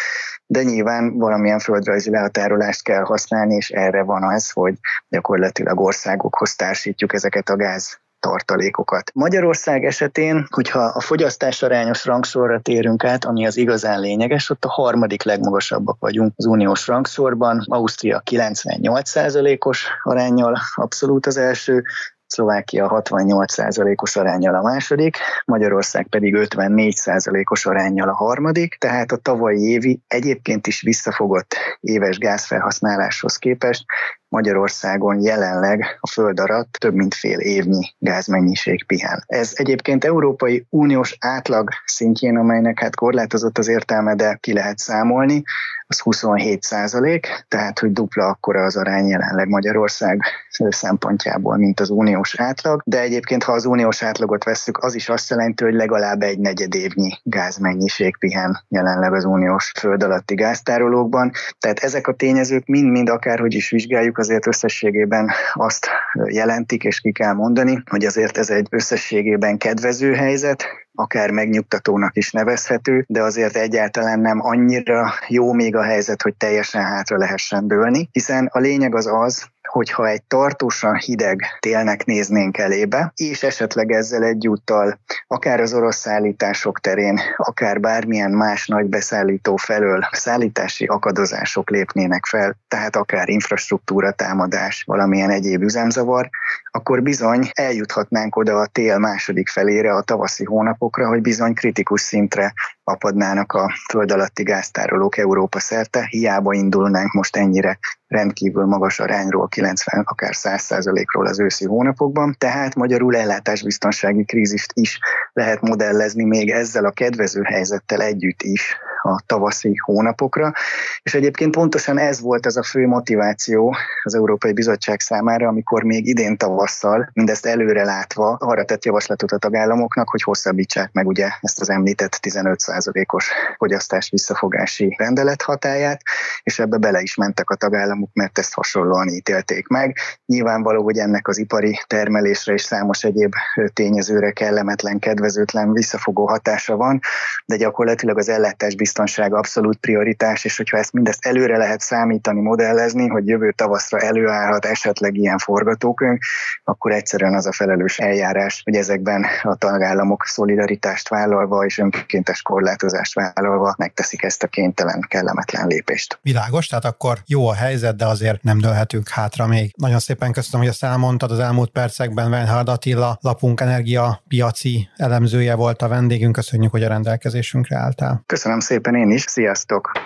de 0.46 0.64
nyilván 0.64 1.18
valamilyen 1.18 1.60
földrajzi 1.60 2.10
lehatárolást 2.10 2.84
kell 2.84 3.04
használni, 3.04 3.56
és 3.56 3.70
erre 3.70 4.04
van 4.04 4.24
az, 4.24 4.52
hogy 4.52 4.74
gyakorlatilag 5.10 5.80
országokhoz 5.80 6.56
társítjuk 6.56 7.14
ezeket 7.14 7.50
a 7.50 7.56
gáz 7.56 8.00
tartalékokat. 8.20 9.12
Magyarország 9.14 9.86
esetén, 9.86 10.46
hogyha 10.50 10.80
a 10.80 11.00
fogyasztás 11.02 11.62
arányos 11.62 12.06
rangsorra 12.06 12.60
térünk 12.60 13.04
át, 13.04 13.26
ami 13.26 13.46
az 13.46 13.58
igazán 13.58 14.00
lényeges, 14.00 14.50
ott 14.50 14.66
a 14.66 14.70
harmadik 14.70 15.24
legmagasabbak 15.24 16.00
vagyunk 16.00 16.34
az 16.36 16.46
uniós 16.46 16.88
rangsorban. 16.88 17.64
Ausztria 17.66 18.22
98%-os 18.32 19.88
arányjal 20.04 20.58
abszolút 20.76 21.26
az 21.26 21.38
első, 21.38 21.84
Szlovákia 22.32 23.04
68%-os 23.06 24.16
arányjal 24.16 24.56
a 24.56 24.62
második, 24.62 25.18
Magyarország 25.46 26.08
pedig 26.08 26.36
54%-os 26.38 27.66
arányjal 27.66 28.10
a 28.10 28.16
harmadik, 28.16 28.76
tehát 28.76 29.12
a 29.12 29.18
tavalyi 29.18 29.62
évi 29.62 30.02
egyébként 30.08 30.68
is 30.68 30.82
visszafogott 30.82 31.56
éves 31.80 32.18
gázfelhasználáshoz 32.18 33.38
képest 33.38 33.86
Magyarországon 34.30 35.22
jelenleg 35.22 35.98
a 36.00 36.08
föld 36.08 36.40
alatt 36.40 36.72
több 36.72 36.94
mint 36.94 37.14
fél 37.14 37.40
évnyi 37.40 37.94
gázmennyiség 37.98 38.86
pihen. 38.86 39.24
Ez 39.28 39.52
egyébként 39.56 40.04
Európai 40.04 40.66
Uniós 40.70 41.16
átlag 41.20 41.70
szintjén, 41.86 42.38
amelynek 42.38 42.80
hát 42.80 42.96
korlátozott 42.96 43.58
az 43.58 43.68
értelme, 43.68 44.16
de 44.16 44.38
ki 44.42 44.54
lehet 44.54 44.78
számolni, 44.78 45.44
az 45.92 46.00
27 46.00 46.64
százalék, 46.64 47.46
tehát 47.48 47.80
hogy 47.80 47.92
dupla 47.92 48.26
akkora 48.26 48.64
az 48.64 48.76
arány 48.76 49.08
jelenleg 49.08 49.48
Magyarország 49.48 50.22
szempontjából, 50.70 51.58
mint 51.58 51.80
az 51.80 51.90
uniós 51.90 52.40
átlag, 52.40 52.82
de 52.86 53.00
egyébként 53.00 53.44
ha 53.44 53.52
az 53.52 53.66
uniós 53.66 54.04
átlagot 54.04 54.44
vesszük, 54.44 54.78
az 54.78 54.96
is 54.96 55.10
azt 55.10 55.30
jelenti, 55.30 55.64
hogy 55.64 55.74
legalább 55.74 56.22
egy 56.22 56.40
negyed 56.40 56.76
évnyi 56.76 57.12
gázmennyiség 57.24 58.18
pihen 58.18 58.64
jelenleg 58.68 59.14
az 59.14 59.26
uniós 59.26 59.72
föld 59.80 60.04
alatti 60.04 60.36
gáztárolókban, 60.36 61.32
tehát 61.60 61.80
ezek 61.80 62.08
a 62.08 62.14
tényezők 62.14 62.66
mind-mind 62.66 63.10
akárhogy 63.10 63.54
is 63.54 63.70
vizsgáljuk, 63.70 64.18
azért 64.20 64.48
összességében 64.48 65.30
azt 65.54 65.88
jelentik, 66.26 66.84
és 66.84 67.00
ki 67.00 67.12
kell 67.12 67.34
mondani, 67.34 67.84
hogy 67.90 68.06
azért 68.06 68.38
ez 68.38 68.50
egy 68.50 68.68
összességében 68.70 69.58
kedvező 69.58 70.14
helyzet, 70.14 70.66
akár 70.94 71.32
megnyugtatónak 71.32 72.16
is 72.16 72.32
nevezhető, 72.32 73.04
de 73.08 73.22
azért 73.22 73.56
egyáltalán 73.56 74.20
nem 74.20 74.40
annyira 74.42 75.14
jó 75.28 75.54
még 75.54 75.76
a 75.76 75.84
helyzet, 75.84 76.22
hogy 76.22 76.36
teljesen 76.36 76.84
hátra 76.84 77.18
lehessen 77.18 77.68
dőlni, 77.68 78.10
hiszen 78.12 78.50
a 78.52 78.60
lényeg 78.60 78.96
az 78.96 79.08
az, 79.08 79.50
hogyha 79.70 80.08
egy 80.08 80.24
tartósan 80.24 80.96
hideg 80.96 81.42
télnek 81.60 82.06
néznénk 82.06 82.58
elébe, 82.58 83.12
és 83.16 83.44
esetleg 83.44 83.92
ezzel 83.92 84.24
egyúttal 84.24 85.00
akár 85.28 85.60
az 85.60 85.74
orosz 85.74 85.96
szállítások 85.96 86.80
terén, 86.80 87.20
akár 87.38 87.80
bármilyen 87.80 88.32
más 88.32 88.68
nagy 88.68 88.86
beszállító 88.86 89.56
felől 89.56 90.08
szállítási 90.12 90.86
akadozások 90.86 91.70
lépnének 91.70 92.26
fel, 92.26 92.58
tehát 92.68 92.96
akár 92.96 93.30
infrastruktúra 93.30 94.12
támadás, 94.12 94.84
valamilyen 94.84 95.30
egyéb 95.30 95.64
üzemzavar, 95.64 96.30
akkor 96.72 97.02
bizony 97.02 97.50
eljuthatnánk 97.54 98.36
oda 98.36 98.60
a 98.60 98.68
tél 98.68 98.98
második 98.98 99.50
felére, 99.50 99.94
a 99.94 100.02
tavaszi 100.02 100.44
hónapokra, 100.44 101.08
hogy 101.08 101.22
bizony 101.22 101.54
kritikus 101.54 102.02
szintre 102.02 102.54
apadnának 102.84 103.54
a 103.54 103.74
föld 103.90 104.12
alatti 104.12 104.44
gáztárolók 104.44 105.18
Európa 105.18 105.60
szerte, 105.60 106.06
hiába 106.10 106.54
indulnánk 106.54 107.12
most 107.12 107.36
ennyire 107.36 107.80
rendkívül 108.10 108.66
magas 108.66 109.00
arányról, 109.00 109.48
90, 109.48 110.04
akár 110.08 110.32
100%-ról 110.34 111.26
az 111.26 111.40
őszi 111.40 111.66
hónapokban, 111.66 112.36
tehát 112.38 112.76
magyarul 112.76 113.16
ellátásbiztonsági 113.16 114.26
krízist 114.26 114.72
is 114.74 115.00
lehet 115.34 115.62
modellezni 115.62 116.24
még 116.24 116.50
ezzel 116.50 116.86
a 116.86 116.92
kedvező 116.92 117.42
helyzettel 117.42 118.02
együtt 118.02 118.42
is 118.42 118.78
a 119.02 119.22
tavaszi 119.26 119.76
hónapokra. 119.84 120.54
És 121.02 121.14
egyébként 121.14 121.52
pontosan 121.52 121.98
ez 121.98 122.22
volt 122.22 122.46
az 122.46 122.58
a 122.58 122.64
fő 122.64 122.88
motiváció 122.88 123.76
az 124.04 124.16
Európai 124.16 124.54
Bizottság 124.54 125.00
számára, 125.00 125.48
amikor 125.48 125.84
még 125.84 126.08
idén 126.08 126.38
tavasszal, 126.38 127.10
mindezt 127.14 127.46
előre 127.46 127.84
látva, 127.84 128.38
arra 128.40 128.66
tett 128.66 128.86
javaslatot 128.86 129.32
a 129.32 129.38
tagállamoknak, 129.38 130.10
hogy 130.10 130.22
hosszabbítsák 130.22 130.92
meg 130.92 131.08
ugye 131.08 131.30
ezt 131.42 131.62
az 131.62 131.70
említett 131.70 132.20
15%-os 132.22 133.32
fogyasztás 133.58 134.10
visszafogási 134.10 134.96
rendelet 134.98 135.42
hatáját, 135.42 136.02
és 136.44 136.60
ebbe 136.60 136.78
bele 136.78 137.02
is 137.02 137.16
mentek 137.16 137.50
a 137.50 137.56
tagállamok, 137.56 138.10
mert 138.14 138.38
ezt 138.38 138.54
hasonlóan 138.54 139.08
ítélték 139.08 139.68
meg. 139.68 139.98
Nyilvánvaló, 140.26 140.84
hogy 140.84 140.98
ennek 140.98 141.28
az 141.28 141.38
ipari 141.38 141.80
termelésre 141.88 142.54
és 142.54 142.62
számos 142.62 143.04
egyéb 143.04 143.34
tényezőre 143.74 144.32
kellemetlen, 144.32 145.00
kedvezőtlen 145.00 145.72
visszafogó 145.72 146.28
hatása 146.28 146.76
van, 146.76 147.00
de 147.46 147.56
gyakorlatilag 147.56 148.18
az 148.18 148.30
ellátás 148.30 148.76
élelmiszerbiztonság 148.90 149.34
abszolút 149.34 149.78
prioritás, 149.78 150.46
és 150.46 150.58
hogyha 150.58 150.78
ezt 150.78 150.94
mindezt 150.94 151.26
előre 151.26 151.58
lehet 151.58 151.80
számítani, 151.80 152.42
modellezni, 152.42 153.08
hogy 153.08 153.28
jövő 153.28 153.52
tavaszra 153.52 154.00
előállhat 154.00 154.66
esetleg 154.66 155.16
ilyen 155.16 155.38
forgatókönyv, 155.38 156.18
akkor 156.64 156.92
egyszerűen 156.92 157.34
az 157.34 157.46
a 157.46 157.52
felelős 157.52 158.00
eljárás, 158.00 158.62
hogy 158.64 158.76
ezekben 158.76 159.26
a 159.42 159.56
tagállamok 159.56 160.26
szolidaritást 160.26 161.10
vállalva 161.10 161.66
és 161.66 161.78
önkéntes 161.78 162.42
korlátozást 162.42 163.14
vállalva 163.14 163.76
megteszik 163.78 164.24
ezt 164.24 164.44
a 164.44 164.48
kénytelen, 164.48 165.06
kellemetlen 165.08 165.68
lépést. 165.68 166.20
Világos, 166.22 166.68
tehát 166.68 166.86
akkor 166.86 167.18
jó 167.26 167.48
a 167.48 167.54
helyzet, 167.54 167.96
de 167.96 168.06
azért 168.06 168.44
nem 168.44 168.58
dőlhetünk 168.58 169.10
hátra 169.10 169.48
még. 169.48 169.74
Nagyon 169.78 170.00
szépen 170.00 170.32
köszönöm, 170.32 170.62
hogy 170.66 170.70
ezt 170.74 170.84
elmondtad 170.84 171.32
az 171.32 171.40
elmúlt 171.40 171.70
percekben. 171.70 172.32
Weinhard 172.32 172.70
Attila, 172.70 173.18
lapunk 173.22 173.62
energia 173.62 174.22
piaci 174.28 174.90
elemzője 174.96 175.56
volt 175.56 175.82
a 175.82 175.88
vendégünk. 175.88 176.34
Köszönjük, 176.34 176.72
hogy 176.72 176.84
a 176.84 176.88
rendelkezésünkre 176.88 177.78
álltál. 177.78 178.24
Köszönöm 178.26 178.60
szépen 178.60 178.79
én 178.96 179.12
is. 179.12 179.22
Sziasztok! 179.22 180.00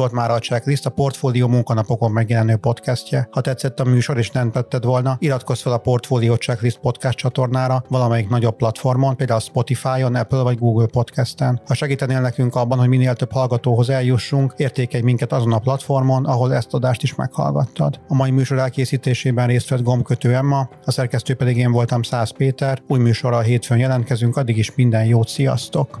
Volt 0.00 0.12
már 0.12 0.30
a 0.30 0.38
Checklist, 0.38 0.86
a 0.86 0.90
Portfólió 0.90 1.48
munkanapokon 1.48 2.10
megjelenő 2.10 2.56
podcastje. 2.56 3.28
Ha 3.30 3.40
tetszett 3.40 3.80
a 3.80 3.84
műsor 3.84 4.18
és 4.18 4.30
nem 4.30 4.50
tetted 4.50 4.84
volna, 4.84 5.16
iratkozz 5.18 5.62
fel 5.62 5.72
a 5.72 5.78
Portfólió 5.78 6.34
Checklist 6.34 6.78
podcast 6.78 7.18
csatornára 7.18 7.84
valamelyik 7.88 8.28
nagyobb 8.28 8.56
platformon, 8.56 9.16
például 9.16 9.40
Spotify-on, 9.40 10.14
Apple 10.14 10.42
vagy 10.42 10.58
Google 10.58 10.86
Podcast-en. 10.86 11.60
Ha 11.66 11.74
segítenél 11.74 12.20
nekünk 12.20 12.54
abban, 12.54 12.78
hogy 12.78 12.88
minél 12.88 13.14
több 13.14 13.32
hallgatóhoz 13.32 13.90
eljussunk, 13.90 14.54
értékelj 14.56 15.02
minket 15.02 15.32
azon 15.32 15.52
a 15.52 15.58
platformon, 15.58 16.24
ahol 16.24 16.54
ezt 16.54 16.74
adást 16.74 17.02
is 17.02 17.14
meghallgattad. 17.14 18.00
A 18.08 18.14
mai 18.14 18.30
műsor 18.30 18.58
elkészítésében 18.58 19.46
részt 19.46 19.68
vett 19.68 19.82
gombkötő 19.82 20.34
Emma, 20.34 20.68
a 20.84 20.90
szerkesztő 20.90 21.34
pedig 21.34 21.56
én 21.56 21.72
voltam 21.72 22.02
Száz 22.02 22.30
Péter. 22.30 22.82
Új 22.88 22.98
műsorral 22.98 23.42
hétfőn 23.42 23.78
jelentkezünk, 23.78 24.36
addig 24.36 24.56
is 24.56 24.74
minden 24.74 25.04
jót, 25.04 25.28
sziasztok! 25.28 26.00